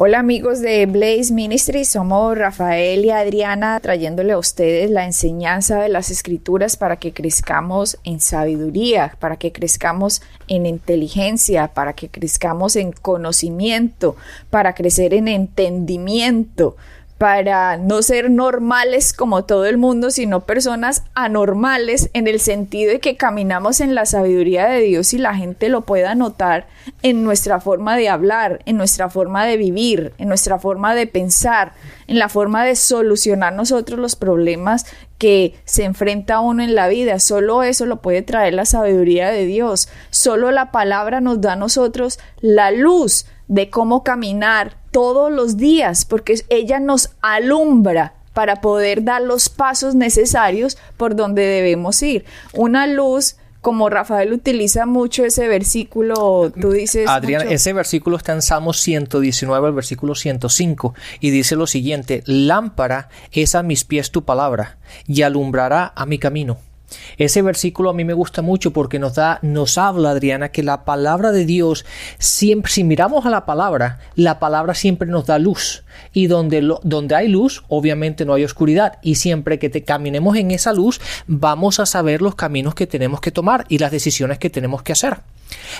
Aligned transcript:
Hola 0.00 0.20
amigos 0.20 0.60
de 0.60 0.86
Blaze 0.86 1.32
Ministries, 1.32 1.88
somos 1.88 2.38
Rafael 2.38 3.04
y 3.04 3.10
Adriana 3.10 3.80
trayéndole 3.80 4.32
a 4.32 4.38
ustedes 4.38 4.92
la 4.92 5.04
enseñanza 5.04 5.80
de 5.80 5.88
las 5.88 6.12
escrituras 6.12 6.76
para 6.76 6.98
que 6.98 7.12
crezcamos 7.12 7.98
en 8.04 8.20
sabiduría, 8.20 9.16
para 9.18 9.38
que 9.38 9.50
crezcamos 9.50 10.22
en 10.46 10.66
inteligencia, 10.66 11.74
para 11.74 11.94
que 11.94 12.10
crezcamos 12.10 12.76
en 12.76 12.92
conocimiento, 12.92 14.14
para 14.50 14.72
crecer 14.76 15.14
en 15.14 15.26
entendimiento, 15.26 16.76
para 17.18 17.76
no 17.76 18.00
ser 18.02 18.30
normales 18.30 19.12
como 19.12 19.44
todo 19.44 19.66
el 19.66 19.76
mundo, 19.76 20.12
sino 20.12 20.46
personas 20.46 21.02
anormales 21.14 22.10
en 22.12 22.28
el 22.28 22.38
sentido 22.38 22.92
de 22.92 23.00
que 23.00 23.16
caminamos 23.16 23.80
en 23.80 23.96
la 23.96 24.06
sabiduría 24.06 24.68
de 24.68 24.80
Dios 24.82 25.12
y 25.12 25.18
la 25.18 25.34
gente 25.34 25.68
lo 25.68 25.82
pueda 25.82 26.14
notar 26.14 26.68
en 27.02 27.24
nuestra 27.24 27.60
forma 27.60 27.96
de 27.96 28.08
hablar, 28.08 28.60
en 28.66 28.76
nuestra 28.76 29.10
forma 29.10 29.44
de 29.46 29.56
vivir, 29.56 30.12
en 30.18 30.28
nuestra 30.28 30.60
forma 30.60 30.94
de 30.94 31.08
pensar, 31.08 31.72
en 32.06 32.20
la 32.20 32.28
forma 32.28 32.64
de 32.64 32.76
solucionar 32.76 33.52
nosotros 33.52 33.98
los 33.98 34.14
problemas 34.14 34.86
que 35.18 35.56
se 35.64 35.82
enfrenta 35.82 36.38
uno 36.38 36.62
en 36.62 36.76
la 36.76 36.86
vida. 36.86 37.18
Solo 37.18 37.64
eso 37.64 37.84
lo 37.84 37.96
puede 37.96 38.22
traer 38.22 38.54
la 38.54 38.64
sabiduría 38.64 39.30
de 39.30 39.44
Dios. 39.44 39.88
Solo 40.10 40.52
la 40.52 40.70
palabra 40.70 41.20
nos 41.20 41.40
da 41.40 41.54
a 41.54 41.56
nosotros 41.56 42.20
la 42.40 42.70
luz 42.70 43.26
de 43.48 43.70
cómo 43.70 44.04
caminar 44.04 44.77
todos 44.90 45.32
los 45.32 45.56
días, 45.56 46.04
porque 46.04 46.42
ella 46.48 46.80
nos 46.80 47.10
alumbra 47.20 48.14
para 48.32 48.60
poder 48.60 49.02
dar 49.04 49.22
los 49.22 49.48
pasos 49.48 49.94
necesarios 49.94 50.78
por 50.96 51.16
donde 51.16 51.42
debemos 51.42 52.02
ir. 52.02 52.24
Una 52.52 52.86
luz 52.86 53.36
como 53.60 53.88
Rafael 53.90 54.32
utiliza 54.32 54.86
mucho 54.86 55.24
ese 55.24 55.48
versículo, 55.48 56.52
tú 56.60 56.70
dices... 56.70 57.08
Adrián, 57.08 57.48
ese 57.50 57.72
versículo 57.72 58.16
está 58.16 58.32
en 58.32 58.42
Salmos 58.42 58.80
119, 58.80 59.68
el 59.68 59.74
versículo 59.74 60.14
105, 60.14 60.94
y 61.20 61.30
dice 61.30 61.56
lo 61.56 61.66
siguiente, 61.66 62.22
lámpara 62.26 63.08
es 63.32 63.54
a 63.54 63.62
mis 63.62 63.84
pies 63.84 64.10
tu 64.10 64.24
palabra, 64.24 64.78
y 65.06 65.22
alumbrará 65.22 65.92
a 65.96 66.06
mi 66.06 66.18
camino. 66.18 66.58
Ese 67.16 67.42
versículo 67.42 67.90
a 67.90 67.94
mí 67.94 68.04
me 68.04 68.14
gusta 68.14 68.42
mucho 68.42 68.72
porque 68.72 68.98
nos 68.98 69.14
da, 69.14 69.38
nos 69.42 69.78
habla, 69.78 70.10
Adriana, 70.10 70.50
que 70.50 70.62
la 70.62 70.84
palabra 70.84 71.32
de 71.32 71.44
Dios 71.44 71.84
siempre, 72.18 72.72
si 72.72 72.84
miramos 72.84 73.26
a 73.26 73.30
la 73.30 73.46
palabra, 73.46 74.00
la 74.14 74.38
palabra 74.38 74.74
siempre 74.74 75.08
nos 75.08 75.26
da 75.26 75.38
luz. 75.38 75.84
Y 76.12 76.26
donde, 76.26 76.66
donde 76.82 77.14
hay 77.14 77.28
luz, 77.28 77.64
obviamente 77.68 78.24
no 78.24 78.34
hay 78.34 78.44
oscuridad. 78.44 78.98
Y 79.02 79.16
siempre 79.16 79.58
que 79.58 79.68
te 79.68 79.84
caminemos 79.84 80.36
en 80.36 80.50
esa 80.50 80.72
luz, 80.72 81.00
vamos 81.26 81.80
a 81.80 81.86
saber 81.86 82.22
los 82.22 82.34
caminos 82.34 82.74
que 82.74 82.86
tenemos 82.86 83.20
que 83.20 83.32
tomar 83.32 83.66
y 83.68 83.78
las 83.78 83.90
decisiones 83.90 84.38
que 84.38 84.50
tenemos 84.50 84.82
que 84.82 84.92
hacer. 84.92 85.18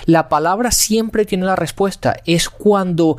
La 0.05 0.29
palabra 0.29 0.71
siempre 0.71 1.25
tiene 1.25 1.45
la 1.45 1.55
respuesta. 1.55 2.17
Es 2.25 2.49
cuando, 2.49 3.17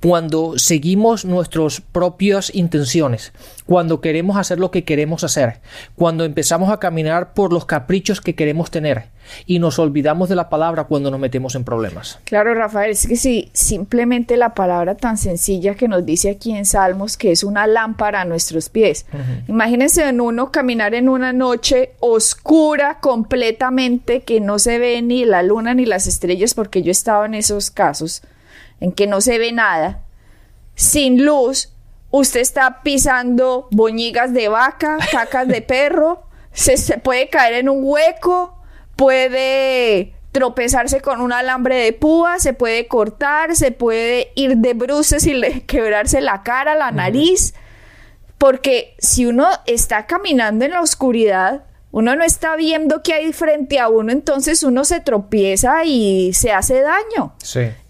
cuando 0.00 0.58
seguimos 0.58 1.24
nuestras 1.24 1.80
propias 1.80 2.54
intenciones, 2.54 3.32
cuando 3.70 4.00
queremos 4.00 4.36
hacer 4.36 4.58
lo 4.58 4.72
que 4.72 4.82
queremos 4.82 5.22
hacer, 5.22 5.60
cuando 5.94 6.24
empezamos 6.24 6.72
a 6.72 6.80
caminar 6.80 7.34
por 7.34 7.52
los 7.52 7.66
caprichos 7.66 8.20
que 8.20 8.34
queremos 8.34 8.68
tener 8.68 9.04
y 9.46 9.60
nos 9.60 9.78
olvidamos 9.78 10.28
de 10.28 10.34
la 10.34 10.48
palabra 10.48 10.88
cuando 10.88 11.08
nos 11.08 11.20
metemos 11.20 11.54
en 11.54 11.62
problemas. 11.62 12.18
Claro, 12.24 12.52
Rafael, 12.52 12.90
es 12.90 13.06
que 13.06 13.14
si 13.14 13.48
simplemente 13.52 14.36
la 14.36 14.54
palabra 14.54 14.96
tan 14.96 15.16
sencilla 15.16 15.76
que 15.76 15.86
nos 15.86 16.04
dice 16.04 16.30
aquí 16.30 16.50
en 16.50 16.64
Salmos 16.64 17.16
que 17.16 17.30
es 17.30 17.44
una 17.44 17.68
lámpara 17.68 18.22
a 18.22 18.24
nuestros 18.24 18.70
pies. 18.70 19.06
Imagínense 19.46 20.08
en 20.08 20.20
uno 20.20 20.50
caminar 20.50 20.94
en 20.94 21.08
una 21.08 21.32
noche 21.32 21.92
oscura 22.00 22.98
completamente 22.98 24.22
que 24.22 24.40
no 24.40 24.58
se 24.58 24.80
ve 24.80 25.00
ni 25.00 25.24
la 25.24 25.44
luna 25.44 25.74
ni 25.74 25.86
las 25.86 26.08
estrellas 26.08 26.54
porque 26.54 26.82
yo 26.82 26.90
estaba 26.90 27.24
en 27.24 27.34
esos 27.34 27.70
casos 27.70 28.22
en 28.80 28.90
que 28.90 29.06
no 29.06 29.20
se 29.20 29.38
ve 29.38 29.52
nada, 29.52 30.00
sin 30.74 31.24
luz, 31.24 31.72
usted 32.10 32.40
está 32.40 32.82
pisando 32.82 33.68
boñigas 33.70 34.32
de 34.32 34.48
vaca, 34.48 34.98
cacas 35.10 35.48
de 35.48 35.62
perro, 35.62 36.24
se, 36.52 36.76
se 36.76 36.98
puede 36.98 37.28
caer 37.28 37.54
en 37.54 37.68
un 37.68 37.80
hueco, 37.82 38.58
puede 38.96 40.14
tropezarse 40.32 41.00
con 41.00 41.20
un 41.20 41.32
alambre 41.32 41.76
de 41.76 41.92
púa, 41.92 42.38
se 42.38 42.52
puede 42.52 42.86
cortar, 42.86 43.56
se 43.56 43.72
puede 43.72 44.30
ir 44.34 44.56
de 44.58 44.74
bruces 44.74 45.26
y 45.26 45.40
quebrarse 45.66 46.20
la 46.20 46.42
cara, 46.42 46.74
la 46.74 46.92
nariz, 46.92 47.54
porque 48.38 48.94
si 48.98 49.26
uno 49.26 49.48
está 49.66 50.06
caminando 50.06 50.64
en 50.64 50.72
la 50.72 50.80
oscuridad, 50.80 51.64
uno 51.92 52.14
no 52.14 52.24
está 52.24 52.54
viendo 52.54 53.02
qué 53.02 53.14
hay 53.14 53.32
frente 53.32 53.80
a 53.80 53.88
uno, 53.88 54.12
entonces 54.12 54.62
uno 54.62 54.84
se 54.84 55.00
tropieza 55.00 55.84
y 55.84 56.32
se 56.34 56.52
hace 56.52 56.80
daño. 56.80 57.34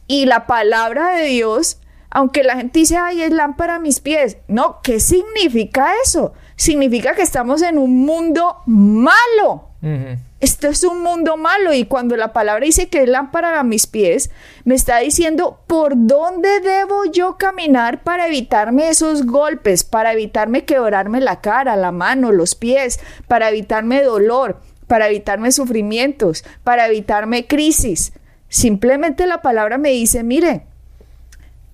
Y 0.06 0.24
la 0.24 0.46
palabra 0.46 1.14
de 1.16 1.24
Dios, 1.24 1.79
aunque 2.10 2.42
la 2.42 2.56
gente 2.56 2.80
dice, 2.80 2.96
ay, 2.96 3.22
es 3.22 3.30
lámpara 3.30 3.76
a 3.76 3.78
mis 3.78 4.00
pies, 4.00 4.38
no, 4.48 4.80
¿qué 4.82 5.00
significa 5.00 5.92
eso? 6.04 6.32
Significa 6.56 7.14
que 7.14 7.22
estamos 7.22 7.62
en 7.62 7.78
un 7.78 8.04
mundo 8.04 8.56
malo. 8.66 9.68
Esto 10.40 10.68
es 10.68 10.84
un 10.84 11.02
mundo 11.02 11.38
malo 11.38 11.72
y 11.72 11.84
cuando 11.84 12.14
la 12.16 12.34
palabra 12.34 12.66
dice 12.66 12.88
que 12.88 13.02
es 13.02 13.08
lámpara 13.08 13.58
a 13.58 13.62
mis 13.62 13.86
pies, 13.86 14.30
me 14.64 14.74
está 14.74 14.98
diciendo 14.98 15.60
por 15.66 15.92
dónde 15.96 16.60
debo 16.60 17.06
yo 17.06 17.38
caminar 17.38 18.02
para 18.02 18.26
evitarme 18.26 18.90
esos 18.90 19.24
golpes, 19.24 19.84
para 19.84 20.12
evitarme 20.12 20.64
quebrarme 20.64 21.20
la 21.20 21.40
cara, 21.40 21.76
la 21.76 21.92
mano, 21.92 22.30
los 22.30 22.54
pies, 22.54 23.00
para 23.26 23.48
evitarme 23.48 24.02
dolor, 24.02 24.60
para 24.86 25.08
evitarme 25.08 25.50
sufrimientos, 25.52 26.44
para 26.62 26.86
evitarme 26.86 27.46
crisis. 27.46 28.12
Simplemente 28.48 29.26
la 29.26 29.40
palabra 29.40 29.78
me 29.78 29.90
dice, 29.90 30.22
mire, 30.22 30.66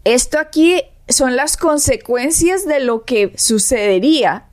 esto 0.07 0.39
aquí 0.39 0.83
son 1.09 1.35
las 1.35 1.57
consecuencias 1.57 2.65
de 2.65 2.81
lo 2.81 3.05
que 3.05 3.33
sucedería 3.37 4.45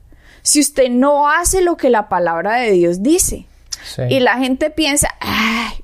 si 0.42 0.60
usted 0.60 0.90
no 0.90 1.30
hace 1.30 1.62
lo 1.62 1.78
que 1.78 1.90
la 1.90 2.10
palabra 2.10 2.56
de 2.56 2.72
Dios 2.72 3.04
dice. 3.04 3.46
Y 4.10 4.20
la 4.22 4.38
gente 4.38 4.70
piensa, 4.70 5.10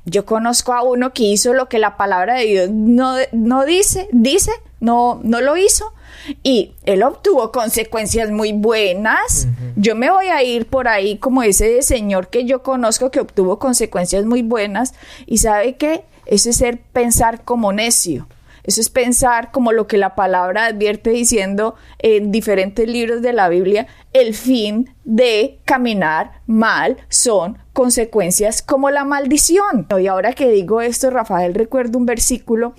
yo 0.05 0.25
conozco 0.25 0.73
a 0.73 0.81
uno 0.81 1.13
que 1.13 1.23
hizo 1.23 1.53
lo 1.53 1.69
que 1.69 1.79
la 1.79 1.97
palabra 1.97 2.35
de 2.35 2.45
Dios 2.45 2.69
no, 2.71 3.15
no 3.31 3.65
dice, 3.65 4.07
dice, 4.11 4.51
no, 4.79 5.19
no 5.23 5.41
lo 5.41 5.55
hizo. 5.55 5.93
Y 6.41 6.73
él 6.85 7.03
obtuvo 7.03 7.51
consecuencias 7.51 8.31
muy 8.31 8.53
buenas. 8.53 9.47
Yo 9.75 9.95
me 9.95 10.09
voy 10.09 10.27
a 10.27 10.41
ir 10.43 10.65
por 10.65 10.87
ahí 10.87 11.17
como 11.17 11.43
ese 11.43 11.81
señor 11.81 12.29
que 12.29 12.45
yo 12.45 12.63
conozco 12.63 13.11
que 13.11 13.19
obtuvo 13.19 13.59
consecuencias 13.59 14.25
muy 14.25 14.41
buenas. 14.41 14.93
Y 15.25 15.37
sabe 15.37 15.75
qué? 15.75 16.05
Eso 16.25 16.49
es 16.49 16.57
ser 16.57 16.79
pensar 16.79 17.43
como 17.43 17.71
necio. 17.71 18.27
Eso 18.63 18.81
es 18.81 18.89
pensar 18.89 19.51
como 19.51 19.71
lo 19.71 19.87
que 19.87 19.97
la 19.97 20.15
palabra 20.15 20.65
advierte 20.65 21.09
diciendo 21.11 21.75
en 21.99 22.31
diferentes 22.31 22.87
libros 22.87 23.21
de 23.21 23.33
la 23.33 23.49
Biblia, 23.49 23.87
el 24.13 24.33
fin 24.33 24.93
de 25.03 25.59
caminar 25.65 26.41
mal 26.45 26.97
son 27.09 27.57
consecuencias 27.73 28.61
como 28.61 28.89
la 28.89 29.05
maldición. 29.05 29.87
Y 29.99 30.07
ahora 30.07 30.33
que 30.33 30.49
digo 30.49 30.81
esto, 30.81 31.09
Rafael, 31.09 31.53
recuerdo 31.53 31.97
un 31.97 32.05
versículo 32.05 32.73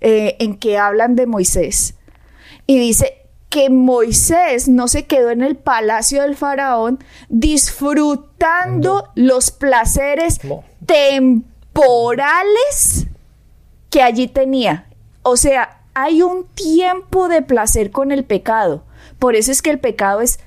eh, 0.00 0.36
en 0.40 0.56
que 0.56 0.78
hablan 0.78 1.14
de 1.14 1.26
Moisés 1.26 1.94
y 2.66 2.78
dice 2.78 3.22
que 3.48 3.70
Moisés 3.70 4.68
no 4.68 4.88
se 4.88 5.06
quedó 5.06 5.30
en 5.30 5.42
el 5.42 5.56
palacio 5.56 6.22
del 6.22 6.36
faraón 6.36 6.98
disfrutando 7.28 9.10
los 9.14 9.50
placeres 9.50 10.40
temporales 10.86 11.46
que 13.90 14.00
allí 14.02 14.26
tenía. 14.26 14.88
O 15.22 15.36
sea, 15.36 15.80
hay 15.94 16.22
un 16.22 16.44
tiempo 16.54 17.28
de 17.28 17.42
placer 17.42 17.90
con 17.90 18.12
el 18.12 18.24
pecado. 18.24 18.84
Por 19.18 19.36
eso 19.36 19.52
es 19.52 19.62
que 19.62 19.70
el 19.70 19.78
pecado 19.78 20.20
es 20.20 20.40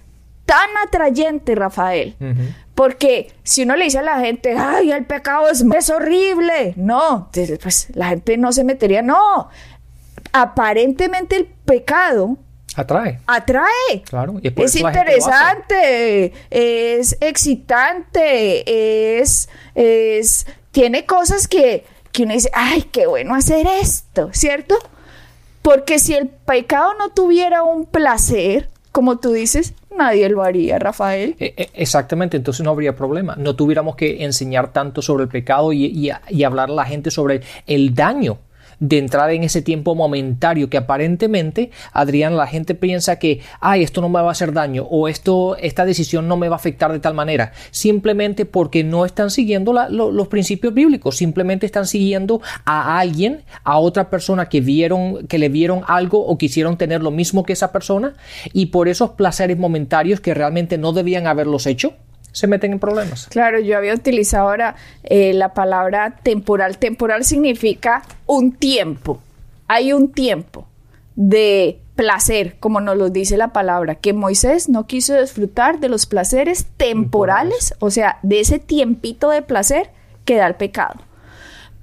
tan 0.45 0.69
atrayente, 0.85 1.55
Rafael. 1.55 2.15
Porque 2.73 3.33
si 3.43 3.63
uno 3.63 3.75
le 3.75 3.85
dice 3.85 3.99
a 3.99 4.03
la 4.03 4.19
gente, 4.19 4.55
ay, 4.57 4.91
el 4.91 5.05
pecado 5.05 5.49
es, 5.49 5.61
es 5.61 5.89
horrible, 5.89 6.73
no, 6.75 7.29
pues 7.61 7.87
la 7.95 8.09
gente 8.09 8.37
no 8.37 8.51
se 8.51 8.63
metería, 8.63 9.01
no. 9.01 9.49
Aparentemente 10.33 11.37
el 11.37 11.45
pecado 11.45 12.37
Atrae. 12.75 13.19
Atrae. 13.25 14.01
Claro. 14.03 14.35
es 14.43 14.75
interesante, 14.75 16.33
es 16.49 17.17
excitante, 17.21 19.19
es, 19.19 19.47
es, 19.75 20.45
tiene 20.71 21.05
cosas 21.05 21.47
que, 21.47 21.85
que 22.15 22.23
uno 22.23 22.33
dice, 22.33 22.49
ay, 22.53 22.83
qué 22.91 23.07
bueno 23.07 23.35
hacer 23.35 23.67
esto, 23.81 24.29
¿cierto? 24.31 24.75
Porque 25.61 25.99
si 25.99 26.13
el 26.13 26.27
pecado 26.27 26.93
no 26.97 27.09
tuviera 27.09 27.63
un 27.63 27.85
placer, 27.85 28.69
como 28.91 29.17
tú 29.17 29.31
dices, 29.33 29.73
nadie 29.95 30.29
lo 30.29 30.43
haría, 30.43 30.79
Rafael. 30.79 31.35
E- 31.39 31.53
e- 31.57 31.69
Exactamente, 31.73 32.37
entonces 32.37 32.63
no 32.63 32.69
habría 32.71 32.95
problema. 32.95 33.35
No 33.37 33.55
tuviéramos 33.55 33.95
que 33.95 34.23
enseñar 34.23 34.71
tanto 34.71 35.01
sobre 35.01 35.23
el 35.23 35.29
pecado 35.29 35.73
y, 35.73 35.85
y- 35.85 36.11
y 36.29 36.43
hablar 36.43 36.69
a 36.69 36.73
la 36.73 36.85
gente 36.85 37.11
sobre 37.11 37.41
el 37.67 37.93
daño 37.93 38.37
de 38.79 38.97
entrar 38.97 39.29
en 39.31 39.43
ese 39.43 39.61
tiempo 39.61 39.95
momentario 39.95 40.69
que 40.69 40.77
aparentemente, 40.77 41.71
Adrián, 41.93 42.37
la 42.37 42.47
gente 42.47 42.75
piensa 42.75 43.17
que, 43.19 43.41
ay, 43.59 43.83
esto 43.83 44.01
no 44.01 44.09
me 44.09 44.21
va 44.21 44.29
a 44.29 44.31
hacer 44.31 44.53
daño 44.53 44.83
o 44.89 45.07
esto, 45.07 45.57
esta 45.57 45.85
decisión 45.85 46.27
no 46.27 46.37
me 46.37 46.49
va 46.49 46.55
a 46.55 46.57
afectar 46.57 46.91
de 46.91 46.99
tal 46.99 47.13
manera, 47.13 47.53
simplemente 47.71 48.45
porque 48.45 48.83
no 48.83 49.05
están 49.05 49.31
siguiendo 49.31 49.73
los 49.73 50.27
principios 50.27 50.73
bíblicos, 50.73 51.17
simplemente 51.17 51.65
están 51.65 51.85
siguiendo 51.85 52.41
a 52.65 52.99
alguien, 52.99 53.43
a 53.63 53.77
otra 53.77 54.09
persona 54.09 54.49
que 54.49 54.61
vieron, 54.61 55.27
que 55.27 55.37
le 55.37 55.49
vieron 55.49 55.83
algo 55.87 56.25
o 56.25 56.37
quisieron 56.37 56.77
tener 56.77 57.01
lo 57.01 57.11
mismo 57.11 57.43
que 57.43 57.53
esa 57.53 57.71
persona 57.71 58.13
y 58.53 58.67
por 58.67 58.87
esos 58.87 59.11
placeres 59.11 59.57
momentarios 59.57 60.19
que 60.19 60.33
realmente 60.33 60.77
no 60.77 60.93
debían 60.93 61.27
haberlos 61.27 61.65
hecho, 61.65 61.93
se 62.35 62.47
meten 62.47 62.73
en 62.73 62.79
problemas. 62.79 63.27
Claro, 63.27 63.59
yo 63.61 63.77
había 63.77 63.93
utilizado 63.93 64.49
ahora 64.49 64.75
eh, 65.03 65.33
la 65.33 65.53
palabra 65.53 66.17
temporal. 66.21 66.77
Temporal 66.77 67.23
significa 67.23 68.03
un 68.25 68.51
tiempo. 68.51 69.21
Hay 69.69 69.93
un 69.93 70.11
tiempo 70.11 70.67
de 71.15 71.79
placer, 71.95 72.57
como 72.59 72.81
nos 72.81 72.97
lo 72.97 73.09
dice 73.09 73.37
la 73.37 73.53
palabra, 73.53 73.95
que 73.95 74.11
Moisés 74.11 74.67
no 74.67 74.85
quiso 74.85 75.17
disfrutar 75.17 75.79
de 75.79 75.87
los 75.87 76.05
placeres 76.05 76.65
temporales, 76.75 77.73
o 77.79 77.89
sea, 77.89 78.19
de 78.21 78.41
ese 78.41 78.59
tiempito 78.59 79.29
de 79.29 79.41
placer 79.41 79.91
que 80.25 80.35
da 80.35 80.47
el 80.47 80.55
pecado. 80.55 80.99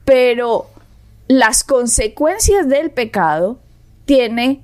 Pero 0.04 0.66
las 1.28 1.64
consecuencias 1.64 2.68
del 2.68 2.90
pecado 2.90 3.58
tiene 4.04 4.60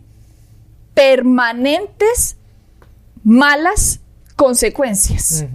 permanentes 0.92 2.36
malas 3.24 4.00
consecuencias. 4.36 5.46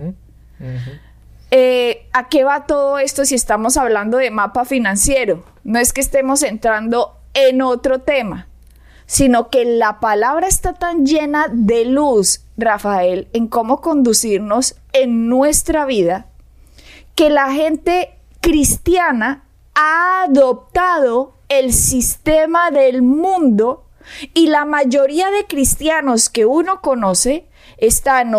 Eh, 1.51 2.07
¿A 2.13 2.29
qué 2.29 2.43
va 2.43 2.65
todo 2.65 2.97
esto 2.97 3.25
si 3.25 3.35
estamos 3.35 3.77
hablando 3.77 4.17
de 4.17 4.31
mapa 4.31 4.65
financiero? 4.65 5.43
No 5.63 5.79
es 5.79 5.93
que 5.93 6.01
estemos 6.01 6.41
entrando 6.41 7.15
en 7.33 7.61
otro 7.61 7.99
tema, 7.99 8.47
sino 9.05 9.49
que 9.49 9.65
la 9.65 9.99
palabra 9.99 10.47
está 10.47 10.73
tan 10.73 11.05
llena 11.05 11.47
de 11.51 11.85
luz, 11.85 12.41
Rafael, 12.57 13.27
en 13.33 13.47
cómo 13.47 13.81
conducirnos 13.81 14.75
en 14.93 15.27
nuestra 15.27 15.85
vida, 15.85 16.27
que 17.15 17.29
la 17.29 17.51
gente 17.51 18.17
cristiana 18.41 19.43
ha 19.75 20.23
adoptado 20.23 21.35
el 21.49 21.73
sistema 21.73 22.71
del 22.71 23.01
mundo 23.01 23.85
y 24.33 24.47
la 24.47 24.65
mayoría 24.65 25.29
de 25.31 25.45
cristianos 25.45 26.29
que 26.29 26.45
uno 26.45 26.81
conoce 26.81 27.45
están 27.77 28.35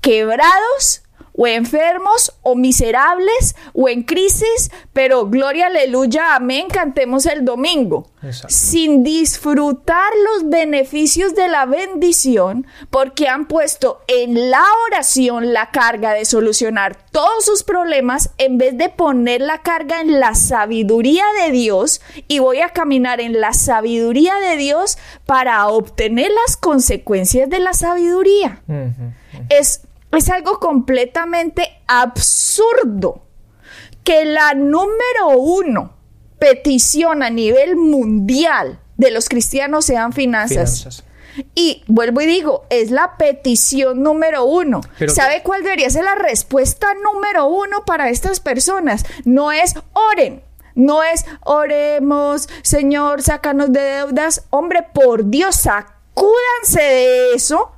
quebrados 0.00 1.03
o 1.36 1.46
enfermos 1.46 2.32
o 2.42 2.54
miserables 2.54 3.56
o 3.72 3.88
en 3.88 4.02
crisis, 4.04 4.70
pero 4.92 5.26
gloria, 5.26 5.66
aleluya, 5.66 6.36
amén, 6.36 6.66
cantemos 6.72 7.26
el 7.26 7.44
domingo, 7.44 8.06
Exacto. 8.22 8.54
sin 8.54 9.02
disfrutar 9.02 10.12
los 10.32 10.48
beneficios 10.48 11.34
de 11.34 11.48
la 11.48 11.66
bendición, 11.66 12.66
porque 12.90 13.28
han 13.28 13.46
puesto 13.46 14.00
en 14.06 14.50
la 14.50 14.64
oración 14.86 15.52
la 15.52 15.70
carga 15.70 16.12
de 16.12 16.24
solucionar 16.24 16.96
todos 17.10 17.44
sus 17.44 17.64
problemas 17.64 18.30
en 18.38 18.58
vez 18.58 18.78
de 18.78 18.88
poner 18.88 19.40
la 19.40 19.62
carga 19.62 20.00
en 20.00 20.20
la 20.20 20.34
sabiduría 20.34 21.24
de 21.42 21.50
Dios 21.50 22.00
y 22.28 22.38
voy 22.38 22.60
a 22.60 22.68
caminar 22.68 23.20
en 23.20 23.40
la 23.40 23.52
sabiduría 23.52 24.34
de 24.36 24.56
Dios 24.56 24.98
para 25.26 25.66
obtener 25.66 26.30
las 26.44 26.56
consecuencias 26.56 27.50
de 27.50 27.58
la 27.58 27.72
sabiduría. 27.72 28.62
Es 29.48 29.82
es 30.16 30.28
algo 30.30 30.58
completamente 30.60 31.68
absurdo 31.86 33.22
que 34.02 34.24
la 34.24 34.54
número 34.54 35.28
uno 35.38 35.94
petición 36.38 37.22
a 37.22 37.30
nivel 37.30 37.76
mundial 37.76 38.80
de 38.96 39.10
los 39.10 39.28
cristianos 39.28 39.86
sean 39.86 40.12
finanzas. 40.12 40.78
Finanzas. 40.80 41.04
Y 41.54 41.82
vuelvo 41.88 42.20
y 42.20 42.26
digo, 42.26 42.64
es 42.70 42.90
la 42.90 43.16
petición 43.16 44.02
número 44.02 44.44
uno. 44.44 44.82
Pero- 44.98 45.12
¿Sabe 45.12 45.42
cuál 45.42 45.62
debería 45.64 45.90
ser 45.90 46.04
la 46.04 46.14
respuesta 46.14 46.86
número 47.02 47.46
uno 47.46 47.84
para 47.84 48.08
estas 48.10 48.40
personas? 48.40 49.04
No 49.24 49.50
es 49.52 49.74
oren. 50.12 50.42
No 50.76 51.02
es 51.04 51.24
oremos, 51.42 52.48
Señor, 52.62 53.22
sácanos 53.22 53.72
de 53.72 53.80
deudas. 53.80 54.44
Hombre, 54.50 54.84
por 54.92 55.26
Dios, 55.30 55.56
sacúdanse 55.56 56.80
de 56.82 57.34
eso 57.34 57.70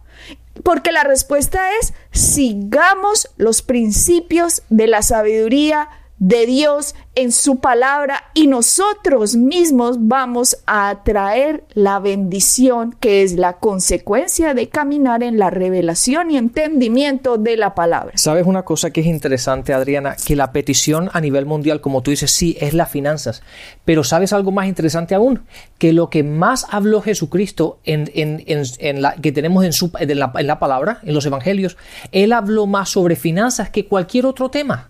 porque 0.62 0.92
la 0.92 1.04
respuesta 1.04 1.60
es 1.80 1.92
sigamos 2.16 3.28
los 3.36 3.62
principios 3.62 4.62
de 4.70 4.86
la 4.86 5.02
sabiduría 5.02 5.88
de 6.18 6.46
Dios 6.46 6.94
en 7.14 7.30
su 7.30 7.56
palabra 7.56 8.22
y 8.32 8.46
nosotros 8.46 9.36
mismos 9.36 9.96
vamos 10.00 10.56
a 10.66 10.88
atraer 10.88 11.64
la 11.74 11.98
bendición 11.98 12.94
que 13.00 13.22
es 13.22 13.34
la 13.34 13.54
consecuencia 13.58 14.54
de 14.54 14.68
caminar 14.68 15.22
en 15.22 15.38
la 15.38 15.50
revelación 15.50 16.30
y 16.30 16.38
entendimiento 16.38 17.36
de 17.36 17.56
la 17.58 17.74
palabra. 17.74 18.12
¿Sabes 18.16 18.46
una 18.46 18.62
cosa 18.64 18.90
que 18.90 19.02
es 19.02 19.06
interesante, 19.06 19.74
Adriana? 19.74 20.16
Que 20.26 20.36
la 20.36 20.52
petición 20.52 21.10
a 21.12 21.20
nivel 21.20 21.44
mundial, 21.44 21.80
como 21.80 22.02
tú 22.02 22.10
dices, 22.10 22.30
sí, 22.30 22.56
es 22.60 22.72
las 22.72 22.90
finanzas. 22.90 23.42
Pero 23.84 24.02
¿sabes 24.02 24.32
algo 24.32 24.52
más 24.52 24.66
interesante 24.68 25.14
aún? 25.14 25.42
Que 25.78 25.92
lo 25.92 26.08
que 26.08 26.22
más 26.22 26.66
habló 26.70 27.02
Jesucristo 27.02 27.78
en, 27.84 28.10
en- 28.14 28.44
que 29.22 29.32
tenemos 29.32 29.64
en, 29.64 29.72
su, 29.72 29.90
en 29.98 30.18
la 30.18 30.58
palabra, 30.58 31.00
en 31.02 31.14
los 31.14 31.26
evangelios, 31.26 31.76
Él 32.12 32.32
habló 32.32 32.66
más 32.66 32.88
sobre 32.88 33.16
finanzas 33.16 33.68
que 33.70 33.86
cualquier 33.86 34.26
otro 34.26 34.50
tema. 34.50 34.88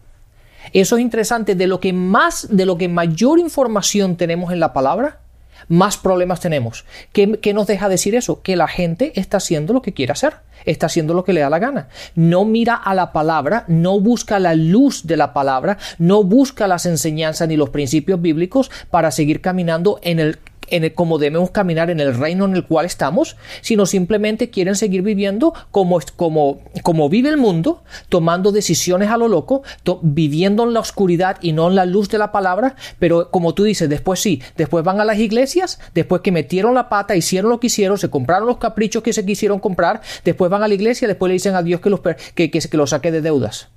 Eso 0.73 0.97
es 0.97 1.03
interesante. 1.03 1.55
De 1.55 1.67
lo 1.67 1.81
que 1.81 1.93
más, 1.93 2.49
de 2.51 2.67
lo 2.67 2.79
que 2.79 2.89
mayor 2.89 3.39
información 3.39 4.17
tenemos 4.17 4.53
en 4.53 4.61
la 4.61 4.73
palabra, 4.73 5.21
más 5.69 5.97
problemas 5.97 6.41
tenemos. 6.41 6.85
¿Qué, 7.13 7.39
qué 7.41 7.53
nos 7.53 7.67
deja 7.67 7.89
decir 7.89 8.15
eso? 8.15 8.43
Que 8.43 8.57
la 8.57 8.69
gente 8.69 9.13
está 9.19 9.39
haciendo 9.39 9.73
lo 9.73 9.83
que 9.83 9.93
quiere 9.93 10.13
hacer, 10.13 10.35
está 10.65 10.87
haciendo 10.87 11.15
lo 11.15 11.25
que 11.25 11.33
le 11.33 11.41
da 11.41 11.51
la 11.51 11.59
gana. 11.59 11.89
No 12.15 12.45
mira 12.45 12.75
a 12.75 12.95
la 12.95 13.13
palabra, 13.13 13.65
no 13.69 14.01
busca 14.01 14.39
la 14.39 14.55
luz 14.55 15.07
de 15.07 15.17
la 15.17 15.33
palabra, 15.33 15.79
no 15.99 16.23
busca 16.23 16.69
las 16.69 16.87
enseñanzas 16.87 17.49
ni 17.49 17.57
los 17.57 17.71
principios 17.71 18.21
bíblicos 18.21 18.71
para 18.91 19.11
seguir 19.11 19.41
caminando 19.41 19.99
en 20.03 20.21
el 20.21 20.39
en 20.69 20.85
el- 20.85 20.95
como 20.95 21.19
debemos 21.19 21.51
caminar 21.51 21.91
en 21.91 22.01
el 22.01 22.15
reino 22.17 22.45
en 22.45 22.55
el 22.55 22.65
cual 22.65 22.87
estamos, 22.87 23.37
sino 23.61 23.87
simplemente 23.87 24.51
quieren 24.51 24.77
seguir 24.77 25.03
viviendo 25.03 25.53
como, 25.71 26.01
como, 26.17 26.61
como 26.83 27.09
vive 27.09 27.29
el 27.29 27.37
mundo, 27.37 27.83
tomando 28.09 28.53
decisiones 28.53 29.11
a 29.11 29.17
lo 29.17 29.29
loco, 29.29 29.63
viviendo 30.03 30.65
en 30.65 30.75
la 30.75 30.81
oscuridad 30.81 31.39
y 31.41 31.53
no 31.53 31.69
en 31.69 31.75
la 31.75 31.87
luz 31.87 32.09
de 32.09 32.19
la 32.19 32.33
palabra, 32.33 32.77
pero 32.99 33.31
como 33.31 33.55
tú 33.55 33.65
dices, 33.65 33.89
después 33.89 34.21
sí, 34.21 34.43
después 34.57 34.85
van 34.85 35.01
a 35.01 35.05
las 35.05 35.19
iglesias, 35.19 35.79
después 35.95 36.23
que 36.23 36.33
metieron 36.33 36.75
la 36.75 36.89
pata, 36.89 37.17
hicieron 37.17 37.51
lo 37.51 37.61
que 37.61 37.69
hicieron, 37.69 37.99
se 37.99 38.11
compraron 38.11 38.47
los 38.47 38.59
caprichos 38.59 39.03
que 39.03 39.13
se 39.13 39.25
quisieron 39.25 39.59
comprar, 39.59 40.01
después 40.25 40.51
van 40.51 40.63
a 40.63 40.69
la 40.69 40.75
iglesia, 40.75 41.09
después 41.09 41.29
le 41.29 41.35
dicen 41.35 41.55
a 41.55 41.63
Dios 41.63 41.81
que 41.81 41.91
los, 41.91 42.01
que, 42.35 42.51
que 42.51 42.77
los 42.77 42.91
saque 42.91 43.11
de 43.13 43.21
deudas. 43.21 43.69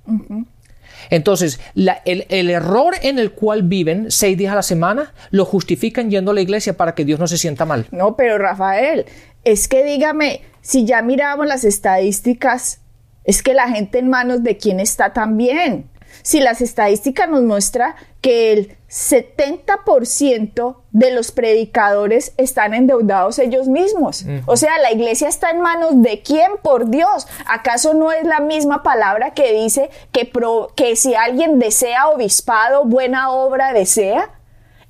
Entonces, 1.08 1.60
el, 1.74 2.26
el 2.28 2.50
error 2.50 2.94
en 3.02 3.18
el 3.18 3.32
cual 3.32 3.62
viven 3.62 4.10
seis 4.10 4.36
días 4.36 4.52
a 4.52 4.56
la 4.56 4.62
semana 4.62 5.14
lo 5.30 5.44
justifican 5.44 6.10
yendo 6.10 6.32
a 6.32 6.34
la 6.34 6.40
iglesia 6.40 6.76
para 6.76 6.94
que 6.94 7.04
Dios 7.04 7.18
no 7.18 7.26
se 7.26 7.38
sienta 7.38 7.64
mal. 7.64 7.86
No, 7.90 8.16
pero 8.16 8.38
Rafael, 8.38 9.06
es 9.44 9.68
que 9.68 9.84
dígame, 9.84 10.42
si 10.60 10.84
ya 10.84 11.02
miramos 11.02 11.46
las 11.46 11.64
estadísticas, 11.64 12.80
es 13.24 13.42
que 13.42 13.54
la 13.54 13.68
gente 13.68 13.98
en 13.98 14.08
manos 14.08 14.42
de 14.42 14.56
quién 14.56 14.80
está 14.80 15.12
también. 15.12 15.88
Si 16.22 16.40
las 16.40 16.60
estadísticas 16.60 17.28
nos 17.28 17.42
muestra 17.42 17.96
que 18.20 18.52
el 18.52 18.76
70% 18.88 20.76
de 20.92 21.10
los 21.12 21.30
predicadores 21.32 22.32
están 22.36 22.74
endeudados 22.74 23.38
ellos 23.38 23.68
mismos. 23.68 24.24
O 24.46 24.56
sea, 24.56 24.78
la 24.78 24.92
iglesia 24.92 25.28
está 25.28 25.50
en 25.50 25.60
manos 25.60 26.02
de 26.02 26.22
quién, 26.22 26.52
por 26.62 26.88
Dios. 26.90 27.26
¿Acaso 27.46 27.94
no 27.94 28.12
es 28.12 28.24
la 28.24 28.40
misma 28.40 28.82
palabra 28.82 29.32
que 29.32 29.52
dice 29.52 29.90
que, 30.12 30.24
pro- 30.26 30.72
que 30.76 30.96
si 30.96 31.14
alguien 31.14 31.58
desea 31.58 32.08
obispado, 32.08 32.84
buena 32.84 33.30
obra 33.32 33.72
desea? 33.72 34.30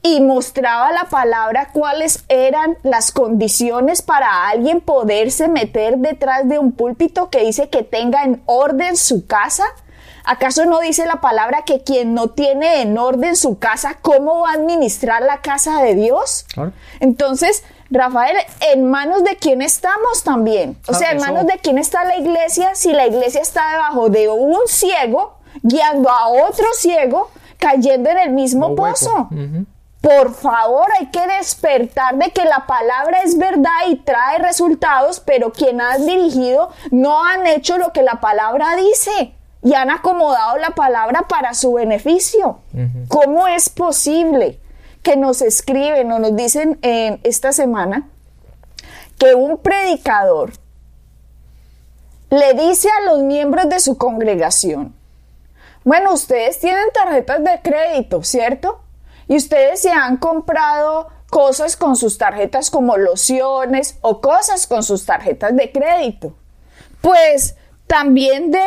y 0.03 0.23
mostraba 0.23 0.93
la 0.93 1.11
palabra 1.11 1.69
cuáles 1.75 2.25
eran 2.31 2.79
las 2.83 3.13
condiciones 3.13 4.01
para 4.01 4.49
alguien 4.49 4.81
poderse 4.81 5.47
meter 5.47 5.99
detrás 5.99 6.49
de 6.49 6.59
un 6.59 6.73
púlpito 6.73 7.29
que 7.29 7.41
dice 7.45 7.69
que 7.69 7.83
tenga 7.83 8.25
en 8.25 8.41
orden 8.47 8.97
su 8.97 9.27
casa. 9.27 9.65
¿Acaso 10.25 10.65
no 10.67 10.81
dice 10.81 11.07
la 11.07 11.21
palabra 11.21 11.63
que 11.65 11.83
quien 11.83 12.15
no 12.15 12.29
tiene 12.29 12.83
en 12.83 12.97
orden 12.99 13.37
su 13.37 13.59
casa, 13.59 13.99
cómo 14.03 14.41
va 14.41 14.51
a 14.51 14.55
administrar 14.55 15.23
la 15.23 15.41
casa 15.41 15.83
de 15.83 15.95
Dios? 15.95 16.47
Claro. 16.53 16.73
Entonces, 17.01 17.65
Rafael, 17.91 18.37
¿en 18.73 18.89
manos 18.89 19.25
de 19.25 19.37
quién 19.37 19.63
estamos 19.63 20.23
también? 20.23 20.77
O 20.89 20.93
Ah, 20.93 20.95
sea, 20.95 21.11
¿en 21.11 21.17
eso- 21.17 21.27
manos 21.27 21.47
de 21.47 21.59
quién 21.59 21.79
está 21.79 22.05
la 22.05 22.17
iglesia 22.17 22.75
si 22.75 22.93
la 22.93 23.07
iglesia 23.07 23.41
está 23.41 23.71
debajo 23.73 24.09
de 24.11 24.29
un 24.29 24.57
ciego 24.67 25.39
guiando 25.63 26.09
a 26.09 26.29
otro 26.29 26.67
ciego 26.75 27.31
cayendo 27.59 28.09
en 28.11 28.19
el 28.19 28.31
mismo 28.31 28.69
No 28.71 28.75
pozo? 28.77 29.29
Por 30.01 30.33
favor, 30.33 30.87
hay 30.99 31.07
que 31.11 31.27
despertar 31.39 32.15
de 32.17 32.31
que 32.31 32.45
la 32.45 32.65
palabra 32.67 33.21
es 33.23 33.37
verdad 33.37 33.71
y 33.89 33.97
trae 33.97 34.39
resultados, 34.39 35.21
pero 35.21 35.53
quien 35.53 35.81
has 35.83 36.07
dirigido 36.07 36.71
no 36.91 37.23
han 37.23 37.47
hecho 37.47 37.77
lo 37.77 37.93
que 37.93 38.03
la 38.03 38.19
palabra 38.21 38.77
dice 38.77 39.35
y 39.63 39.75
han 39.75 39.91
acomodado 39.91 40.57
la 40.59 40.71
palabra 40.71 41.23
para 41.29 41.55
su 41.55 41.75
beneficio. 41.75 42.61
¿Cómo 43.09 43.47
es 43.49 43.69
posible 43.69 44.59
que 45.03 45.17
nos 45.17 45.43
escriben 45.43 46.11
o 46.13 46.19
nos 46.19 46.37
dicen 46.37 46.79
en 46.83 47.21
esta 47.25 47.53
semana 47.53 48.09
que 49.19 49.35
un 49.35 49.59
predicador 49.59 50.53
le 52.31 52.55
dice 52.55 52.89
a 52.89 53.11
los 53.11 53.23
miembros 53.23 53.69
de 53.69 53.81
su 53.81 53.99
congregación, 53.99 54.95
bueno, 55.85 56.13
ustedes 56.13 56.61
tienen 56.61 56.91
tarjetas 56.93 57.43
de 57.43 57.61
crédito, 57.63 58.23
¿cierto? 58.23 58.81
Y 59.29 59.37
ustedes 59.37 59.81
se 59.81 59.91
han 59.91 60.19
comprado 60.19 61.09
cosas 61.31 61.77
con 61.77 61.97
sus 61.97 62.19
tarjetas 62.19 62.71
como 62.71 62.97
lociones 62.97 63.99
o 64.01 64.21
cosas 64.21 64.67
con 64.67 64.83
sus 64.83 65.07
tarjetas 65.07 65.57
de 65.57 65.73
crédito. 65.73 66.35
Pues 67.01 67.57
también 67.87 68.51
den 68.51 68.63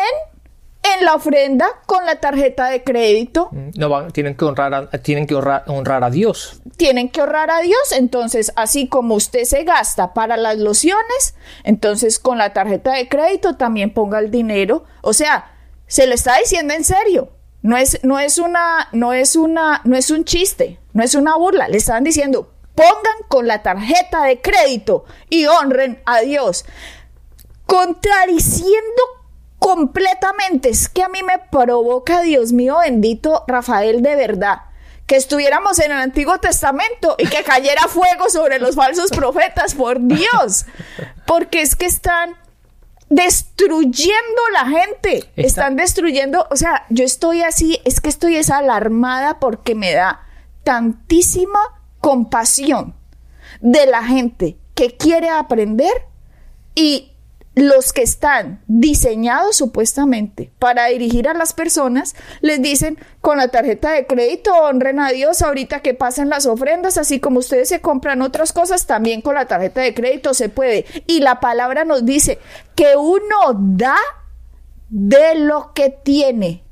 en 0.84 1.06
la 1.06 1.16
ofrenda 1.16 1.66
con 1.86 2.06
la 2.06 2.20
tarjeta 2.20 2.68
de 2.68 2.84
crédito. 2.84 3.50
Mm, 3.52 3.70
no 3.76 3.90
van, 3.90 4.12
tienen 4.12 4.36
que 4.36 4.46
honrar 4.46 4.74
a, 4.74 4.90
tienen 5.00 5.26
que 5.26 5.36
honrar, 5.36 6.04
a 6.04 6.10
Dios. 6.10 6.62
Tienen 6.78 7.10
que 7.10 7.22
honrar 7.22 7.50
a 7.52 7.62
Dios, 7.62 7.92
entonces 7.92 8.52
así 8.56 8.88
como 8.88 9.16
usted 9.16 9.46
se 9.46 9.64
gasta 9.64 10.14
para 10.14 10.38
las 10.38 10.58
lociones, 10.58 11.36
entonces 11.64 12.20
con 12.20 12.38
la 12.38 12.54
tarjeta 12.54 12.94
de 12.94 13.08
crédito 13.08 13.56
también 13.56 13.94
ponga 13.94 14.20
el 14.20 14.30
dinero, 14.30 14.84
o 15.02 15.14
sea, 15.14 15.52
se 15.88 16.08
lo 16.08 16.14
está 16.14 16.38
diciendo 16.38 16.74
en 16.74 16.84
serio. 16.84 17.30
No 17.62 17.78
es, 17.78 18.04
no 18.04 18.20
es 18.20 18.40
una, 18.40 18.90
no 18.92 19.14
es 19.14 19.38
una, 19.38 19.80
no 19.86 19.96
es 19.96 20.12
un 20.12 20.26
chiste, 20.26 20.80
no 20.92 21.02
es 21.02 21.16
una 21.16 21.38
burla. 21.38 21.70
Le 21.70 21.78
están 21.78 22.04
diciendo, 22.04 22.52
pongan 22.76 23.28
con 23.30 23.48
la 23.48 23.64
tarjeta 23.64 24.26
de 24.26 24.42
crédito 24.42 25.06
y 25.30 25.46
honren 25.46 26.02
a 26.06 26.20
Dios. 26.20 26.66
Contradiciendo 27.66 29.02
completamente. 29.64 30.70
Es 30.70 30.90
que 30.90 31.04
a 31.04 31.08
mí 31.08 31.24
me 31.24 31.40
provoca, 31.40 32.22
Dios 32.22 32.52
mío 32.52 32.80
bendito, 32.80 33.46
Rafael, 33.48 34.04
de 34.04 34.18
verdad, 34.18 34.64
que 35.08 35.16
estuviéramos 35.16 35.80
en 35.80 35.94
el 35.94 36.00
Antiguo 36.00 36.38
Testamento 36.38 37.16
y 37.18 37.28
que 37.28 37.44
cayera 37.44 37.84
fuego 37.88 38.30
sobre 38.30 38.60
los 38.60 38.76
falsos 38.76 39.10
profetas, 39.12 39.74
por 39.74 40.02
Dios. 40.02 40.66
Porque 41.26 41.62
es 41.62 41.78
que 41.78 41.86
están 41.86 42.36
destruyendo 43.08 44.42
la 44.52 44.66
gente. 44.66 45.32
Están 45.38 45.78
destruyendo, 45.78 46.46
o 46.52 46.58
sea, 46.58 46.86
yo 46.90 47.06
estoy 47.06 47.42
así, 47.44 47.80
es 47.86 48.02
que 48.02 48.10
estoy 48.10 48.36
esa 48.36 48.58
alarmada 48.58 49.40
porque 49.40 49.76
me 49.76 49.94
da 49.94 50.28
tantísima 50.66 51.60
compasión 52.02 52.96
de 53.62 53.86
la 53.86 54.04
gente 54.04 54.58
que 54.76 54.98
quiere 54.98 55.30
aprender 55.30 55.94
y 56.76 57.13
los 57.56 57.94
que 57.94 58.02
están 58.02 58.62
diseñados 58.68 59.58
supuestamente 59.58 60.52
para 60.58 60.88
dirigir 60.88 61.28
a 61.28 61.34
las 61.34 61.54
personas 61.54 62.16
les 62.42 62.62
dicen 62.62 62.98
con 63.22 63.38
la 63.38 63.50
tarjeta 63.50 63.92
de 63.92 64.08
crédito 64.08 64.56
honren 64.56 65.00
a 65.00 65.12
Dios 65.12 65.42
ahorita 65.42 65.82
que 65.82 65.94
pasen 65.94 66.30
las 66.30 66.46
ofrendas, 66.46 66.98
así 66.98 67.20
como 67.20 67.40
ustedes 67.40 67.70
se 67.70 67.82
compran 67.82 68.22
otras 68.22 68.54
cosas, 68.54 68.88
también 68.88 69.22
con 69.22 69.36
la 69.36 69.46
tarjeta 69.46 69.82
de 69.82 69.94
crédito 69.94 70.34
se 70.34 70.50
puede. 70.50 70.86
Y 71.06 71.20
la 71.20 71.40
palabra 71.40 71.86
nos 71.86 72.06
dice 72.06 72.40
que 72.76 72.96
uno 72.98 73.38
da 73.54 73.98
de 74.90 75.36
lo 75.36 75.74
que 75.74 75.90
tiene, 75.90 76.64